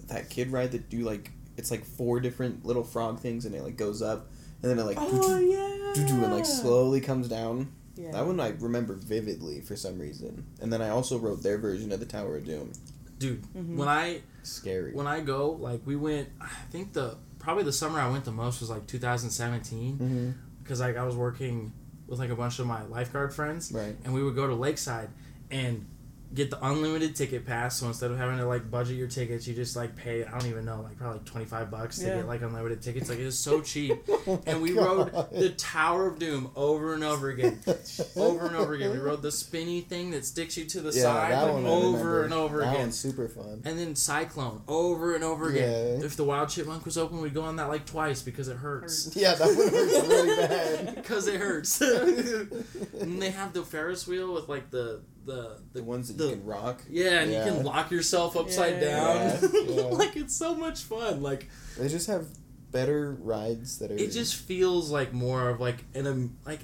[0.07, 3.63] that kid ride that do like it's like four different little frog things and it
[3.63, 4.31] like goes up
[4.61, 5.93] and then it like Oh yeah.
[5.93, 7.73] doo-doo and like slowly comes down.
[7.97, 8.11] Yeah.
[8.11, 10.45] That one I remember vividly for some reason.
[10.61, 12.71] And then I also wrote their version of the Tower of Doom.
[13.19, 13.75] Dude, Mhm.
[13.77, 14.93] when I Scary.
[14.93, 18.31] when I go like we went, I think the probably the summer I went the
[18.31, 20.31] most was like 2017 mm-hmm.
[20.63, 21.73] because like I was working
[22.07, 23.71] with like a bunch of my lifeguard friends.
[23.71, 23.95] Right.
[24.03, 25.09] and we would go to Lakeside
[25.49, 25.85] and
[26.33, 27.77] get the unlimited ticket pass.
[27.77, 30.47] So instead of having to like budget your tickets, you just like pay I don't
[30.49, 32.15] even know like probably twenty five bucks to Yeah.
[32.17, 33.09] get like unlimited tickets.
[33.09, 33.97] Like it was so oh cheap,
[34.27, 35.13] Oh and we God.
[35.13, 37.59] rode the Tower of Doom over and over again.
[38.15, 41.03] Over and over again, we rode the spinny thing that sticks you to the yeah,
[41.03, 42.91] side that like, one over and over that again.
[42.91, 43.61] super fun.
[43.63, 45.99] And then Cyclone over and over again.
[45.99, 46.05] Yeah.
[46.05, 49.15] If the Wild Chipmunk was open, we'd go on that like twice because it hurts.
[49.15, 50.95] Yeah, that one hurts really bad.
[50.95, 51.79] Because it hurts.
[51.81, 56.35] and they have the Ferris wheel with like the the The ones that the- you
[56.37, 56.81] can rock.
[56.89, 57.45] Yeah, and Yeah.
[57.45, 58.89] you can lock yourself upside Yeah.
[58.89, 59.39] down.
[59.41, 59.81] Yeah, yeah.
[59.83, 61.21] like it's so much fun.
[61.21, 61.47] Like
[61.77, 62.25] They just have
[62.71, 63.95] better rides that are.
[63.95, 66.61] it just feels like more of like an am- like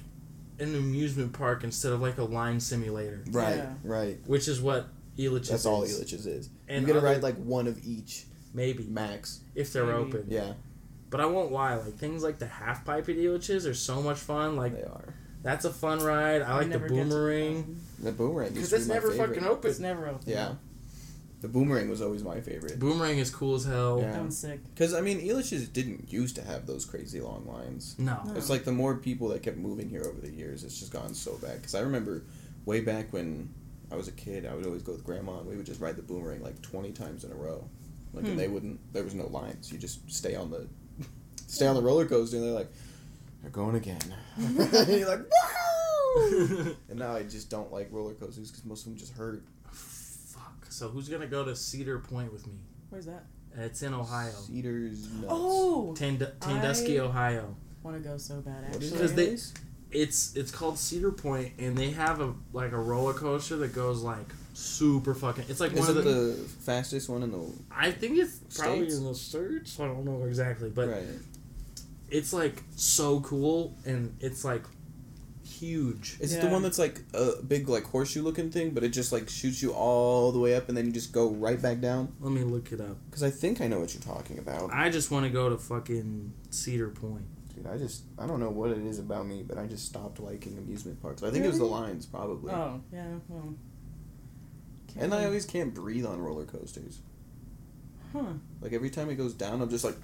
[0.58, 3.74] an amusement park instead of like a line simulator, right, Yeah.
[3.84, 4.18] right.
[4.26, 4.88] which is what
[5.18, 5.98] Elitch's That's all is.
[6.00, 6.48] Elitch's is.
[6.68, 9.40] And you get to ride like one of each Maybe max.
[9.54, 9.98] if they're Maybe.
[9.98, 10.26] open.
[10.28, 10.52] Yeah,
[11.10, 11.74] But I won't lie.
[11.76, 14.56] Like things like the half pipe at Elitch's are so much fun.
[14.56, 15.14] Like they are.
[15.44, 16.42] That's a fun ride.
[16.42, 19.10] I like the never get to boomerang The boomerang because used to it's be never
[19.12, 19.28] favorite.
[19.36, 19.70] fucking open.
[19.70, 20.22] It's never open.
[20.26, 20.54] Yeah,
[21.40, 22.78] the boomerang was always my favorite.
[22.80, 24.00] Boomerang is cool as hell.
[24.00, 24.10] Yeah.
[24.12, 24.60] That one's sick.
[24.74, 27.94] Because I mean, Elitch's didn't used to have those crazy long lines.
[27.98, 28.18] No.
[28.26, 28.34] No.
[28.34, 31.14] It's like the more people that kept moving here over the years, it's just gone
[31.14, 31.56] so bad.
[31.58, 32.24] Because I remember
[32.64, 33.50] way back when
[33.92, 35.96] I was a kid, I would always go with grandma, and we would just ride
[35.96, 37.68] the boomerang like twenty times in a row.
[38.14, 38.30] Like, Hmm.
[38.30, 38.80] and they wouldn't.
[38.94, 39.70] There was no lines.
[39.70, 40.66] You just stay on the,
[41.48, 42.72] stay on the roller coaster, and they're like,
[43.44, 43.98] "They're going again."
[44.36, 44.56] and
[44.88, 48.96] you're like, "Woohoo!" and now I just don't like roller coasters because most of them
[48.98, 49.42] just hurt.
[49.70, 50.66] Fuck.
[50.70, 52.54] So who's gonna go to Cedar Point with me?
[52.90, 53.24] Where's that?
[53.56, 54.32] It's in Ohio.
[54.32, 55.26] Cedars nuts.
[55.28, 57.54] Oh, Tand- Tandusky, I- Ohio.
[57.84, 58.64] want to go so bad.
[58.64, 59.38] Actually, is Because they-
[59.98, 64.02] It's it's called Cedar Point, and they have a like a roller coaster that goes
[64.02, 65.44] like super fucking.
[65.48, 66.10] It's like Is one it of the.
[66.10, 68.96] the fastest one in the I think it's probably States?
[68.98, 69.78] in the states.
[69.78, 71.04] I don't know exactly, but right?
[72.14, 74.62] It's like so cool, and it's like
[75.44, 76.16] huge.
[76.20, 79.12] Is it the one that's like a big like horseshoe looking thing, but it just
[79.12, 82.12] like shoots you all the way up and then you just go right back down?
[82.20, 82.96] Let me look it up.
[83.10, 84.72] Because I think I know what you're talking about.
[84.72, 87.24] I just want to go to fucking Cedar Point.
[87.54, 90.18] Dude, I just I don't know what it is about me, but I just stopped
[90.20, 91.22] liking amusement parks.
[91.22, 91.80] I think it was the Really?
[91.80, 92.52] lines probably.
[92.52, 93.54] Oh yeah, well.
[94.88, 97.00] can't and I always can't breathe on roller coasters.
[98.12, 98.34] Huh.
[98.60, 99.96] Like every time it goes down, I'm just like,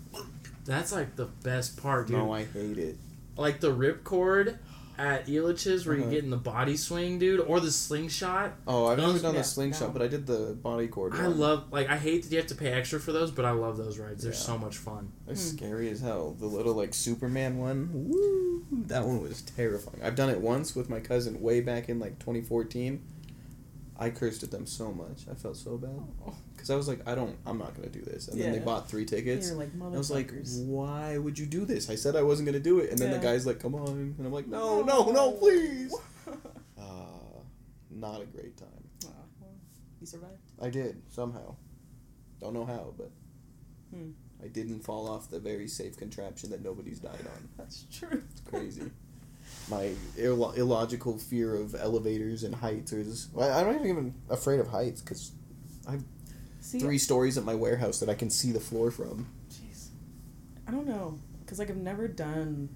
[0.64, 2.16] That's like the best part, dude.
[2.16, 2.96] no, I hate it.
[3.36, 4.58] like the ripcord
[4.98, 6.04] at Elitch's where Uh-huh.
[6.04, 8.52] you get in the body swing, dude, or the slingshot.
[8.66, 9.92] Oh, I've never done yeah, the slingshot, no.
[9.94, 11.14] but I did the body cord.
[11.14, 11.38] I one.
[11.38, 13.78] love like I hate that you have to pay extra for those, but I love
[13.78, 14.22] those rides.
[14.22, 14.38] They're Yeah.
[14.38, 15.10] so much fun.
[15.26, 15.40] They're Hmm.
[15.40, 16.36] scary as hell.
[16.38, 17.88] The little like Superman one.
[18.10, 18.66] Woo!
[18.88, 20.00] That one was terrifying.
[20.02, 23.00] I've done it once with my cousin way back in like 2014.
[23.98, 25.26] I cursed at them so much.
[25.30, 26.00] I felt so bad
[26.60, 27.36] because I was like, I don't.
[27.46, 28.28] I'm not gonna do this.
[28.28, 29.50] And then they bought three tickets.
[29.52, 30.32] Like I was like,
[30.66, 31.90] why would you do this?
[31.90, 34.26] I said I wasn't gonna do it, and then the guy's like, come on, and
[34.26, 35.94] I'm like, no, no, no, please.
[36.78, 36.82] Uh,
[37.90, 38.68] not a great time.
[39.06, 39.08] Aw,
[39.40, 39.50] well,
[40.00, 40.32] you survived.
[40.62, 41.54] I did somehow.
[42.40, 43.10] Don't know how, but
[43.94, 44.10] Hmm.
[44.42, 47.48] I didn't fall off the very safe contraption that nobody's died on.
[47.58, 48.22] That's true.
[48.30, 48.90] It's crazy.
[49.68, 53.28] My illo- illogical fear of elevators and heights is.
[53.32, 55.32] Well, I'm not even afraid of heights because
[56.60, 59.26] See, three stories at my warehouse that I can see the floor from.
[59.50, 59.88] Jeez.
[60.66, 62.68] I don't know, cause like I've never done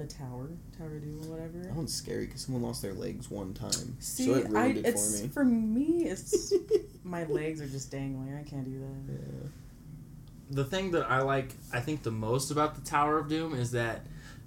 [0.00, 0.48] the tower,
[0.78, 1.58] tower do or whatever.
[1.58, 3.96] That one's scary because someone lost their legs one time.
[4.00, 5.28] See, so it I ruined it it's for me.
[5.28, 6.04] for me.
[6.06, 6.54] It's
[7.04, 8.34] my legs are just dangling.
[8.34, 9.12] I can't do that.
[9.12, 9.48] Yeah.
[10.52, 13.70] The thing that I like, I think the most about the Tower of Doom is
[13.72, 14.06] that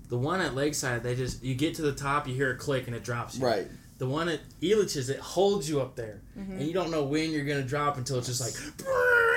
[0.10, 2.88] the one at Lakeside, they just you get to the top, you hear a click,
[2.88, 3.46] and it drops you.
[3.46, 3.68] Right.
[4.04, 6.58] The one at Elitch's, it holds you up there, Mhm.
[6.60, 8.54] and you don't know when you're gonna drop until it's just like,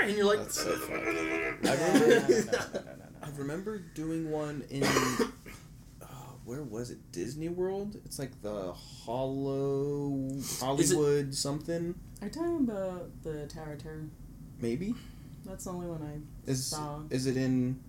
[0.03, 1.59] and you're like, That's so I remember.
[1.63, 3.05] no, no, no, no, no, no.
[3.23, 4.83] I remember doing one in.
[6.03, 6.99] oh, where was it?
[7.13, 7.95] Disney World.
[8.05, 11.95] It's like the Hollow Hollywood something.
[12.21, 14.07] Are you talking about the Tower Terror?
[14.61, 14.97] Maybe
[15.45, 17.03] That's the only one I is saw.
[17.11, 17.86] is it in It's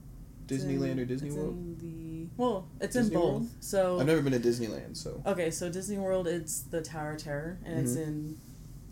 [0.48, 1.54] Disneyland in- or Disney it's World?
[1.56, 3.32] In the well, it's Disney in both.
[3.34, 3.50] World?
[3.62, 7.58] So I've never been to Disneyland, so okay, so Disney World, it's the Tower Terror,
[7.66, 8.04] and it's Mhm.
[8.08, 8.38] in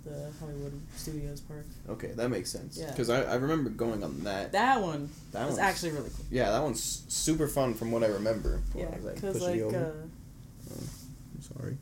[0.03, 1.65] the Hollywood Studios Park.
[1.89, 2.77] okay, that makes sense.
[2.77, 2.91] Yeah.
[2.91, 4.51] Because I, I remember going on that.
[4.51, 6.25] That one That was one's actually really cool.
[6.29, 8.61] yeah, that one's super fun from what I remember.
[8.75, 9.77] Yeah, Hold on, as I because push it like over.
[9.77, 11.77] uh, I'm sorry.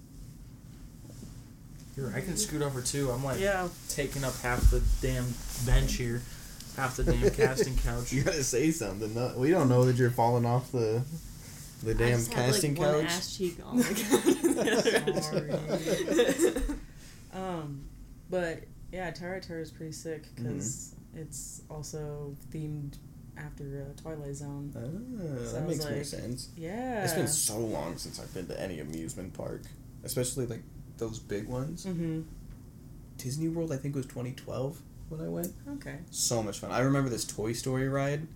[1.96, 3.12] Here, I can scoot over too.
[3.12, 5.26] I'm like yeah, taking up half the damn
[5.66, 6.22] bench here,
[6.78, 8.12] half the damn casting couch.
[8.14, 9.14] You gotta say something.
[9.14, 11.04] No, we don't know that you're falling off the
[11.84, 13.12] the I damn just had, casting like, One couch.
[13.12, 13.84] ass cheek on the
[16.64, 16.78] couch.
[17.34, 17.86] um,
[18.30, 20.54] but yeah, Tower Terror is pretty sick Mm-hmm.
[20.54, 22.98] because it's also themed
[23.38, 24.72] after uh, Twilight Zone.
[24.76, 24.80] Ah,
[25.46, 26.50] So that I was makes more sense.
[26.56, 29.64] Yeah, It's been so long since I've been to any amusement park,
[30.04, 30.62] especially like
[30.98, 31.86] those big ones.
[31.86, 32.22] Mm-hmm.
[33.18, 34.80] Disney World, I think was 2012
[35.14, 35.54] when I went.
[35.78, 35.98] Okay.
[36.12, 36.72] So much fun.
[36.72, 38.28] I remember this Toy Story ride,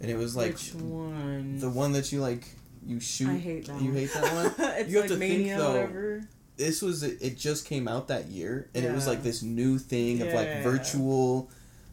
[0.00, 1.58] and it was like Which one?
[1.58, 2.46] the one that you like
[2.86, 3.28] you shoot.
[3.28, 3.94] I hate that You one.
[3.96, 4.54] hate that one.
[4.78, 6.22] it's You have like to think, Mania, though, whatever.
[6.56, 10.20] this was it just came out that year and it was like this new thing
[10.22, 10.62] of like Yeah.
[10.62, 11.50] virtual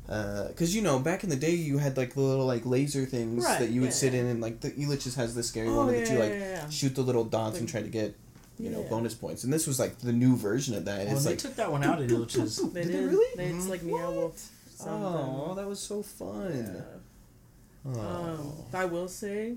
[0.09, 3.05] uh, because you know back in the day you had like the little like laser
[3.05, 3.93] things Right, that you would yeah.
[3.93, 6.29] sit in and like the Elitch's has this scary Oh, one yeah, that you like
[6.31, 6.69] yeah, yeah.
[6.69, 8.15] shoot the little dots and try to get
[8.59, 8.89] you know Yeah.
[8.89, 11.31] bonus points and this was like the new version of that and Well, it's they
[11.31, 12.59] like took that one out at Elitch's.
[12.73, 13.03] They Did did.
[13.03, 13.35] they really?
[13.37, 14.49] They, it's like Meow Wolf.
[14.85, 16.73] oh that was so fun
[17.85, 17.93] Yeah.
[17.93, 17.99] oh.
[17.99, 19.55] Um, I will say,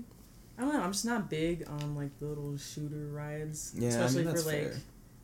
[0.57, 0.81] I don't know.
[0.81, 4.43] I'm just not big on like the little shooter rides, yeah I especially mean, that's
[4.43, 4.75] for like fair.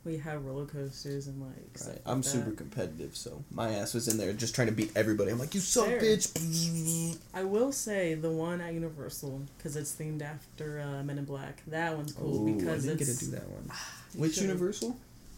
[0.08, 1.52] We have roller coasters and like.
[1.80, 1.88] Right.
[1.94, 2.28] like I'm that.
[2.28, 5.30] super competitive, so my ass was in there just trying to beat everybody.
[5.30, 6.00] I'm like, you suck, Fair.
[6.00, 7.18] bitch.
[7.34, 11.62] I will say the one at Universal because it's themed after uh, Men in Black.
[11.66, 13.70] That one's cool because I didn't get it's to do that one.
[14.16, 14.96] Which should've- Universal?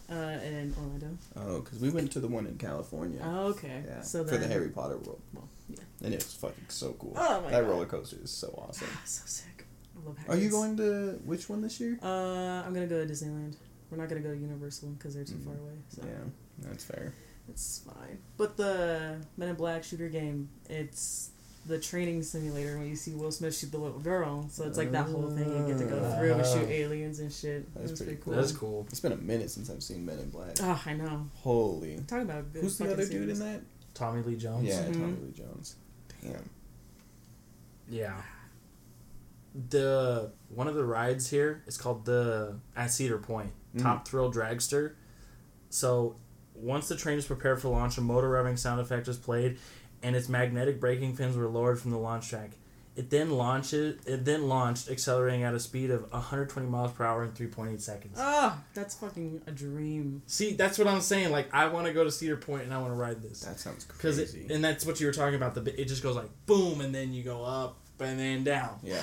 [0.09, 1.17] Uh, in Orlando.
[1.37, 3.21] Oh, because we went to the one in California.
[3.23, 3.81] Oh, okay.
[3.87, 5.77] yeah, So for the Harry Potter world, Well, yeah.
[6.03, 7.13] and it was fucking so cool.
[7.15, 7.69] Oh my that God.
[7.69, 8.89] roller coaster is so awesome.
[9.05, 9.65] so sick.
[9.95, 10.17] I love.
[10.27, 11.97] Are you going to which one this year?
[12.03, 12.07] Uh,
[12.65, 13.55] I'm gonna go to Disneyland.
[13.91, 15.43] We're not gonna go to Universal because they're too Mm.
[15.45, 15.73] far away.
[15.89, 16.23] So Yeah,
[16.69, 17.13] that's fair.
[17.49, 18.17] it's fine.
[18.37, 21.31] But the Men in Black shooter game, it's
[21.67, 24.47] the training simulator when you see Will Smith shoot the little girl.
[24.49, 25.47] So it's like that whole thing.
[25.55, 26.71] You get to go through and shoot Ah.
[26.71, 27.71] aliens and shit.
[27.75, 28.33] That's It was pretty pretty cool.
[28.33, 28.41] cool.
[28.41, 28.87] That's cool.
[28.89, 30.55] It's been a minute since I've seen Men in Black.
[30.61, 31.29] Oh, I know.
[31.35, 31.97] Holy.
[32.07, 33.61] Talking about good Who's the fucking other dude in that?
[33.93, 34.67] Tommy Lee Jones.
[34.67, 34.93] Yeah, Mhm.
[34.93, 35.75] Tommy Lee Jones.
[36.23, 36.49] Damn.
[37.89, 38.21] Yeah.
[39.53, 43.83] The one of the rides here is called the at Cedar Point Mm.
[43.83, 44.93] Top Thrill Dragster.
[45.69, 46.17] So
[46.53, 49.57] once the train is prepared for launch, a motor revving sound effect is played,
[50.03, 52.51] and its magnetic braking fins were lowered from the launch track.
[52.97, 54.05] It then launches.
[54.05, 58.17] It then launched, accelerating at a speed of 120 miles per hour in 3.8 seconds.
[58.19, 60.21] Ah, that's fucking a dream.
[60.27, 61.31] See, that's what I'm saying.
[61.31, 63.57] Like, I want to go to Cedar Point and I want to ride this That
[63.61, 64.41] sounds because crazy.
[64.41, 65.55] it, and that's what you were talking about.
[65.55, 68.79] The it just goes like boom, and then you go up and then down.
[68.83, 68.99] yeah,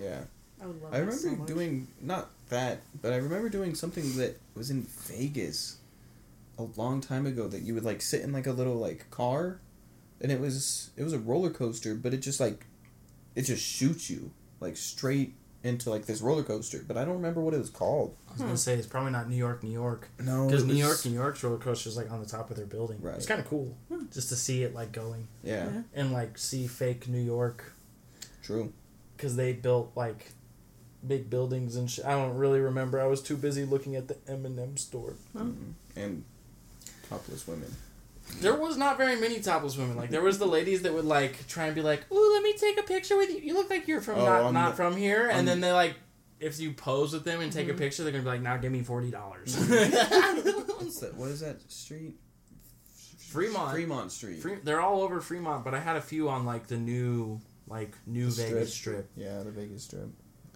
[0.00, 0.20] yeah.
[0.62, 1.48] I would love I that remember so much.
[1.48, 5.78] doing not that, but I remember doing something that was in Vegas
[6.58, 9.58] a long time ago that you would like sit in like a little like car
[10.20, 12.66] and it was it was a roller coaster, but it just like
[13.34, 15.32] it just shoots you like straight
[15.62, 18.14] into like this roller coaster, but I don't remember what it was called.
[18.28, 21.04] I was gonna say it's probably not New York, New York, No, because New York,
[21.06, 22.98] New York's roller coaster is like on the top of their building.
[23.00, 23.16] Right.
[23.16, 24.04] It's kind of cool, hmm.
[24.12, 25.82] just to see it like going Yeah, Yeah.
[25.94, 27.72] and like see fake New York
[28.42, 28.72] true.
[29.20, 30.32] Because they built like
[31.06, 32.06] big buildings and shit.
[32.06, 32.98] I don't really remember.
[33.00, 35.14] I was too busy looking at the M and M store.
[35.36, 35.44] Huh?
[35.44, 35.72] Mhm.
[35.94, 36.24] And
[37.10, 37.74] topless women.
[38.40, 39.96] There was not very many topless women.
[39.96, 42.54] Like there was the ladies that would like try and be like, "Ooh, let me
[42.56, 43.38] take a picture with you.
[43.38, 45.60] You look like you're from Oh, not on not the- from here." on And then
[45.60, 45.96] they like,
[46.38, 47.78] if you pose with them and take a Mhm.
[47.78, 51.14] picture, they're gonna be like, "Now give me forty dollars." What's that?
[51.16, 52.14] What is that street?
[53.18, 53.72] Fremont.
[53.72, 54.40] Fremont Street.
[54.42, 57.40] Fre- they're all over Fremont, but I had a few on like the new
[57.70, 59.08] like new The Vegas strip.
[59.16, 60.08] Yeah, the Vegas Strip.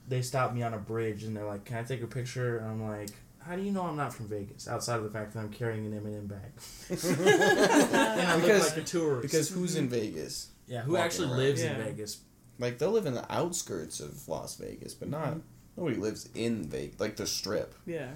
[0.07, 2.67] They stopped me on a bridge and they're like, "Can I take a picture?" And
[2.69, 3.09] I'm like,
[3.39, 5.87] "How do you know I'm not from Vegas?" Outside of the fact that I'm carrying
[5.87, 6.53] an M&M bag
[6.91, 9.23] and I Because- look like a tourist.
[9.23, 10.51] Because who's in Vegas?
[10.67, 11.37] yeah, who walking actually around.
[11.39, 11.77] lives Yeah.
[11.79, 12.21] in Vegas?
[12.59, 15.39] Like they'll live in the outskirts of Las Vegas, but not Mm-hmm.
[15.77, 17.75] nobody lives in Vegas, like the Strip.
[17.87, 18.11] Yeah.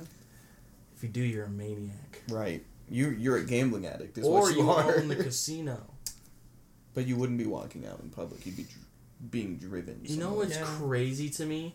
[0.96, 2.22] If you do, you're a maniac.
[2.28, 2.64] Right.
[2.90, 4.96] You you're a gambling addict, is or what you, you are.
[4.98, 5.78] own the casino.
[6.94, 8.44] but you wouldn't be walking out in public.
[8.46, 8.84] You'd be dr-
[9.30, 10.00] being driven.
[10.04, 10.64] You know what's Yeah.
[10.64, 11.74] crazy to me?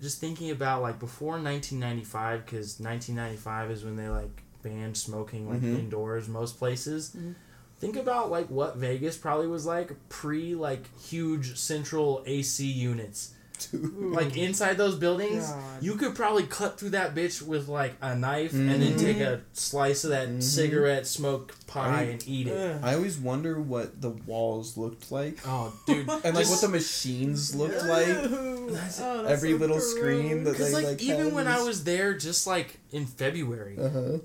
[0.00, 5.60] Just thinking about like before 1995, because 1995 is when they like banned smoking like
[5.62, 5.78] Mhm.
[5.78, 7.10] indoors most places.
[7.16, 7.34] Mhm.
[7.78, 13.34] Think about like what Vegas probably was like pre like huge central AC units.
[13.70, 14.12] Dude.
[14.12, 15.82] Like inside those buildings, God.
[15.82, 19.40] you could probably cut through that bitch with like a knife and then take a
[19.52, 20.42] slice of that Mhm.
[20.42, 22.80] cigarette smoke pie I- and eat it.
[22.82, 26.08] I always wonder what the walls looked like, Oh, dude!
[26.24, 28.06] and like what the machines looked like.
[28.06, 30.52] That's- Oh, that's every so little screen that.
[30.52, 33.88] Because they, like, like, even had when I was there, just like in February, Uh
[33.90, 34.18] huh.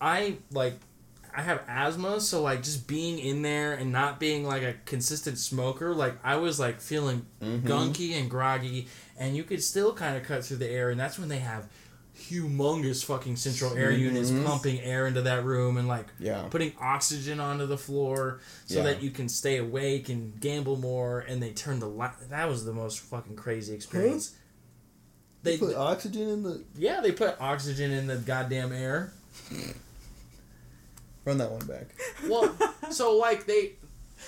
[0.00, 0.74] I like
[1.36, 5.38] I have asthma, so like just being in there and not being like a consistent
[5.38, 7.66] smoker, like I was like feeling Mm-hmm.
[7.68, 8.86] gunky and groggy,
[9.18, 11.66] and you could still kind of cut through the air, and that's when they have
[12.16, 14.44] humongous fucking central air units Mhm.
[14.46, 16.42] pumping air into that room and like Yeah.
[16.48, 18.82] putting oxygen onto the floor so Yeah.
[18.84, 22.64] that you can stay awake and gamble more and they turn the light that was
[22.64, 24.30] the most fucking crazy experience
[25.42, 26.62] they put oxygen in the.
[26.78, 29.12] yeah they put oxygen in the goddamn air
[31.24, 31.86] Run that one back.
[32.28, 32.54] well
[32.90, 33.72] so like they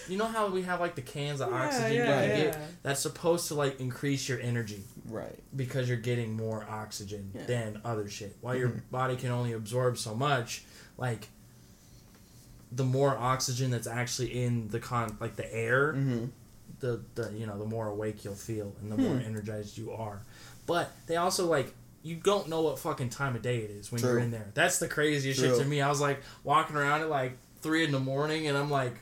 [0.09, 2.45] you know how we have like the cans of Yeah, oxygen yeah, you can yeah.
[2.53, 5.39] get that's supposed to like increase your energy Right.
[5.55, 7.45] because you're getting more oxygen Yeah.
[7.47, 8.37] than other shit.
[8.41, 8.81] While your Mhm.
[8.91, 10.65] body can only absorb so much,
[10.99, 11.29] like
[12.73, 16.25] the more oxygen that's actually in the con like the air, Mm-hmm.
[16.81, 19.25] the, the you know, the more awake you'll feel and the more Hmm.
[19.25, 20.21] energized you are.
[20.67, 21.73] But they also like
[22.07, 24.51] you don't know what fucking time of day it is when you're in there.
[24.55, 25.81] That's the craziest shit to me.
[25.81, 28.95] I was like walking around at like three in the morning and I'm like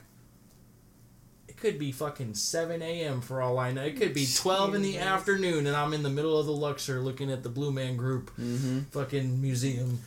[1.49, 3.21] it could be fucking 7 a.m.
[3.21, 3.83] for all I know.
[3.85, 7.01] It could be 12 in the afternoon, and I'm in the middle of the Luxor
[7.01, 8.81] looking at the Blue Man Group Mm-hmm.
[8.91, 10.01] fucking museum.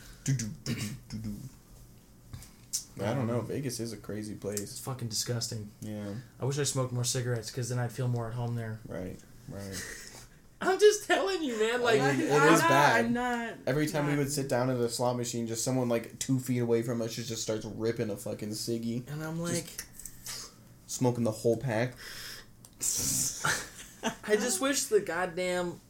[3.00, 3.40] I don't know.
[3.42, 4.60] Vegas is a crazy place.
[4.60, 5.70] It's fucking disgusting.
[5.80, 6.02] Yeah.
[6.40, 8.80] I wish I smoked more cigarettes because then I'd feel more at home there.
[8.88, 9.16] Right.
[9.48, 9.84] Right.
[10.60, 11.82] I'm just telling you, man.
[11.82, 13.04] Like, I mean, it I'm is not, bad.
[13.04, 13.54] I'm not.
[13.66, 16.58] Every time we would sit down at a slot machine, just someone like two feet
[16.58, 19.84] away from us just starts ripping a fucking ciggy, and I'm like,
[20.86, 21.94] smoking the whole pack.
[22.80, 25.80] I just wish the goddamn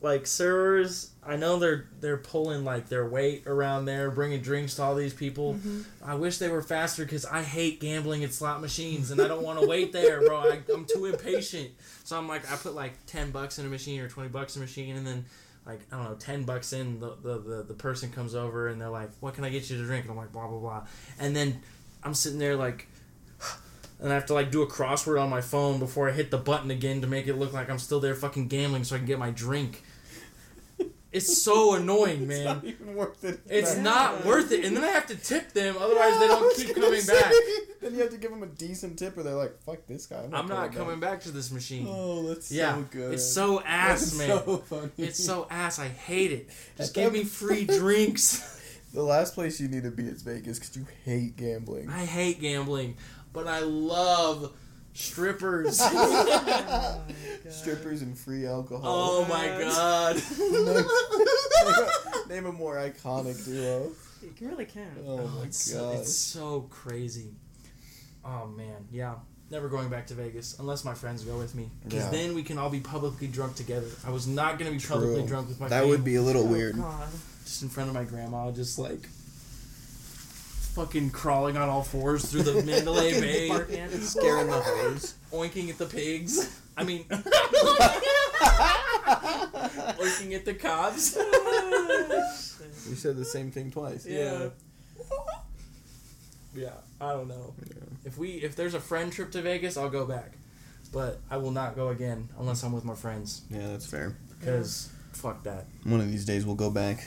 [0.00, 1.10] like servers.
[1.28, 5.12] I know they're they're pulling like their weight around there, bringing drinks to all these
[5.12, 5.54] people.
[5.54, 5.82] Mm-hmm.
[6.02, 9.42] I wish they were faster because I hate gambling at slot machines and I don't
[9.42, 10.38] want to wait there, bro.
[10.38, 11.70] I, I'm too impatient.
[12.04, 14.62] So I'm like, I put like ten bucks in a machine or twenty bucks in
[14.62, 15.26] a machine, and then
[15.66, 18.80] like I don't know, ten bucks in, the the, the, the person comes over and
[18.80, 20.86] they're like, "What can I get you to drink?" And I'm like, blah blah blah,
[21.20, 21.60] and then
[22.02, 22.88] I'm sitting there like.
[24.00, 26.38] And I have to like do a crossword on my phone before I hit the
[26.38, 29.08] button again to make it look like I'm still there fucking gambling so I can
[29.08, 29.82] get my drink.
[31.10, 32.44] It's so annoying, It's man.
[32.44, 33.40] not even worth it.
[33.48, 36.56] It's not worth it, and then I have to tip them, otherwise Yeah, they don't
[36.56, 37.32] keep coming say, back.
[37.80, 40.22] Then you have to give them a decent tip, or they're like, "Fuck this guy."
[40.24, 41.86] I'm not, I'm not coming back to this machine.
[41.88, 43.14] Oh, that's yeah, so good.
[43.14, 44.28] it's so ass, That's man.
[44.44, 44.90] So funny.
[44.98, 45.78] It's so ass.
[45.78, 46.48] I hate it.
[46.76, 48.60] Just give me free drinks.
[48.92, 51.88] the last place you need to be is Vegas because you hate gambling.
[51.88, 52.96] I hate gambling,
[53.32, 54.52] but I love
[55.02, 55.80] strippers.
[55.90, 57.02] Oh.
[57.50, 58.82] Strippers and free alcohol.
[58.84, 60.16] oh my god.
[60.38, 63.90] name, a, name a more iconic duo.
[64.22, 64.90] You really can.
[65.06, 65.94] Oh, Oh, my oh, it's, god.
[65.96, 67.30] it's so crazy.
[68.24, 69.14] Oh man, yeah.
[69.50, 71.70] never going back to Vegas unless my friends go with me.
[71.84, 72.10] Because Yeah.
[72.10, 73.86] then we can all be publicly drunk together.
[74.06, 75.26] I was not gonna be publicly True.
[75.26, 75.68] drunk with my.
[75.68, 76.76] That would be a little Oh, weird.
[76.76, 77.08] God.
[77.44, 79.08] just in front of my grandma, just like
[80.78, 83.90] fucking crawling on all fours through the Mandalay Bay, Barking.
[84.00, 85.14] Scaring the hoes.
[85.32, 86.56] oinking at the pigs.
[86.76, 87.02] I mean,
[89.98, 91.16] oinking at the cops.
[92.88, 94.06] You said the same thing twice.
[94.06, 94.50] Yeah.
[96.54, 96.70] Yeah,
[97.00, 97.54] I don't know.
[98.04, 100.32] If we if there's a friend trip to Vegas, I'll go back.
[100.92, 104.16] But I will not go again unless I'm with my friends Yeah, that's fair.
[104.38, 105.66] because fuck that.
[105.84, 107.04] One of these days we'll go back.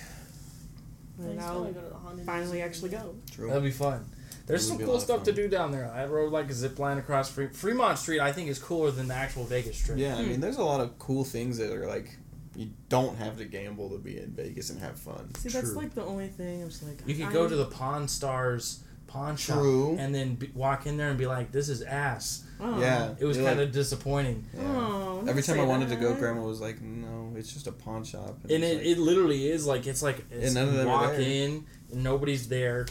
[1.19, 3.15] I And I'll wanna go to the Haunted finally actually go.
[3.41, 3.47] True.
[3.49, 4.05] That'll be fun.
[4.47, 5.89] There's some cool stuff to do down there.
[5.93, 8.19] I rode like a zip line across Fre- Fremont Street.
[8.19, 9.97] I think is cooler than the actual Vegas Strip.
[9.97, 10.41] Yeah, I mean, hmm.
[10.41, 12.17] there's a lot of cool things that are like
[12.55, 15.33] you don't have to gamble to be in Vegas and have fun.
[15.35, 15.77] See, that's True.
[15.77, 16.99] like the only thing I'm just like.
[17.05, 19.97] You could I- go to the Pawn Stars pawn shop True.
[19.99, 22.79] and then be, walk in there and be like, "This is ass." Oh.
[22.79, 24.45] Yeah, It was You're kind like- of disappointing.
[24.53, 24.61] yeah.
[24.63, 26.13] Oh, Every time I wanted to go.
[26.15, 29.49] Grandma was like, "No, it's just a pawn shop." And it's it, like, it literally
[29.51, 31.21] is like it's like it's, none of you them are walk there.
[31.21, 32.85] in and nobody's there.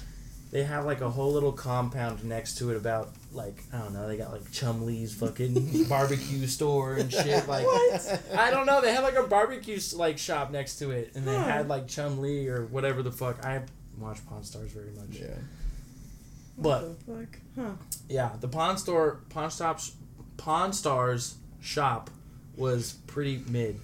[0.52, 4.08] They have like a whole little compound next to it about like I don't know.
[4.08, 7.46] They got like Chumlee's fucking barbecue store and shit.
[7.48, 7.66] Like
[8.36, 8.80] I don't know.
[8.80, 11.44] They had like a barbecue like shop next to it, and they Huh.
[11.44, 13.44] had like Chumlee or whatever the fuck.
[13.44, 13.62] I
[13.98, 15.26] watch Pawn Stars very much, yeah.
[16.58, 17.38] but What the fuck?
[17.56, 17.70] Huh.
[18.08, 19.92] yeah, the Pawn Store Pawn Stops
[20.36, 22.10] Pawn Stars shop
[22.56, 23.78] was pretty mid,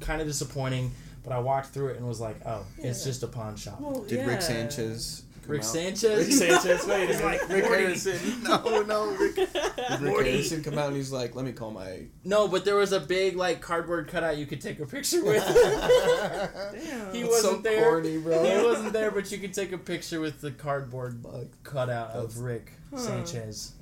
[0.00, 0.92] kind of disappointing.
[1.24, 3.80] But I walked through it and was like, oh, it's just a pawn shop.
[3.80, 4.26] Well, Did yeah.
[4.26, 5.22] Rick Sanchez?
[5.44, 5.66] Come Rick out?
[5.66, 6.26] Sanchez.
[6.40, 6.86] Rick Sanchez.
[6.86, 7.82] Wait, He's is like like Rick Morty.
[7.84, 8.42] Harrison?
[8.42, 9.34] No, no, Rick.
[9.36, 9.48] Did
[10.00, 12.92] Rick Harrison come out and he's like, "Let me call my." No, but there was
[12.92, 15.44] a big like cardboard cutout you could take a picture with.
[15.44, 17.12] Damn.
[17.14, 17.82] he That's wasn't there.
[17.90, 18.42] corny, bro.
[18.44, 21.24] He wasn't there, but you could take a picture with the cardboard
[21.62, 22.98] cutout of Rick Huh.
[22.98, 23.72] Sanchez.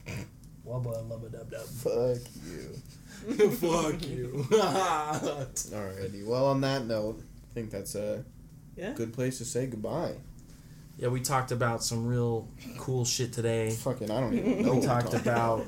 [0.67, 1.63] Wubba lubba dub dub.
[1.67, 2.71] Fuck you.
[3.51, 4.47] Fuck you.
[4.51, 6.25] Alrighty.
[6.27, 8.25] Well, on that note, I think that's a
[8.77, 8.93] Yeah.
[8.93, 10.15] good place to say goodbye.
[11.03, 12.47] Yeah, we talked about some real
[12.79, 13.71] cool shit today.
[13.71, 14.71] Fucking, I don't even know.
[14.75, 15.65] We what talked about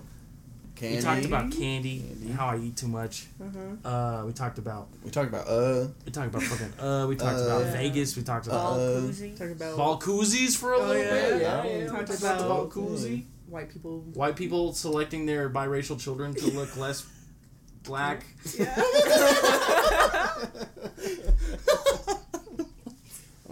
[0.76, 0.96] candy.
[0.96, 2.26] we talked about candy, Candy.
[2.28, 3.26] and how I eat too much.
[3.42, 3.88] Uh-huh.
[3.88, 5.88] Uh, we talked about We talked about uh.
[6.06, 7.06] we talked about fucking uh.
[7.08, 7.72] We talked Uh, about Yeah.
[7.72, 8.16] Vegas.
[8.16, 9.36] We talked about Uh, koozie.
[9.36, 11.10] Talk about ball koozies for a Oh, little yeah.
[11.30, 11.40] bit.
[11.42, 11.64] Yeah.
[11.64, 11.86] Yeah, yeah.
[11.88, 13.24] Talked We about- the ball koozie.
[13.48, 14.00] white people.
[14.14, 17.04] White people selecting their biracial children to look less
[17.82, 18.24] black.
[18.56, 18.72] Yeah.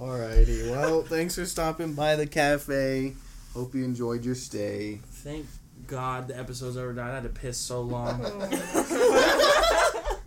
[0.02, 0.68] Alrighty.
[0.68, 3.14] Well, thanks for stopping by the cafe.
[3.54, 4.98] Hope you enjoyed your stay.
[5.04, 5.46] Thank
[5.86, 7.00] God the episode's over.
[7.00, 8.20] I had to piss so long.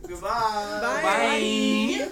[0.07, 0.79] Goodbye.
[0.81, 1.01] Bye.
[1.03, 2.07] Bye.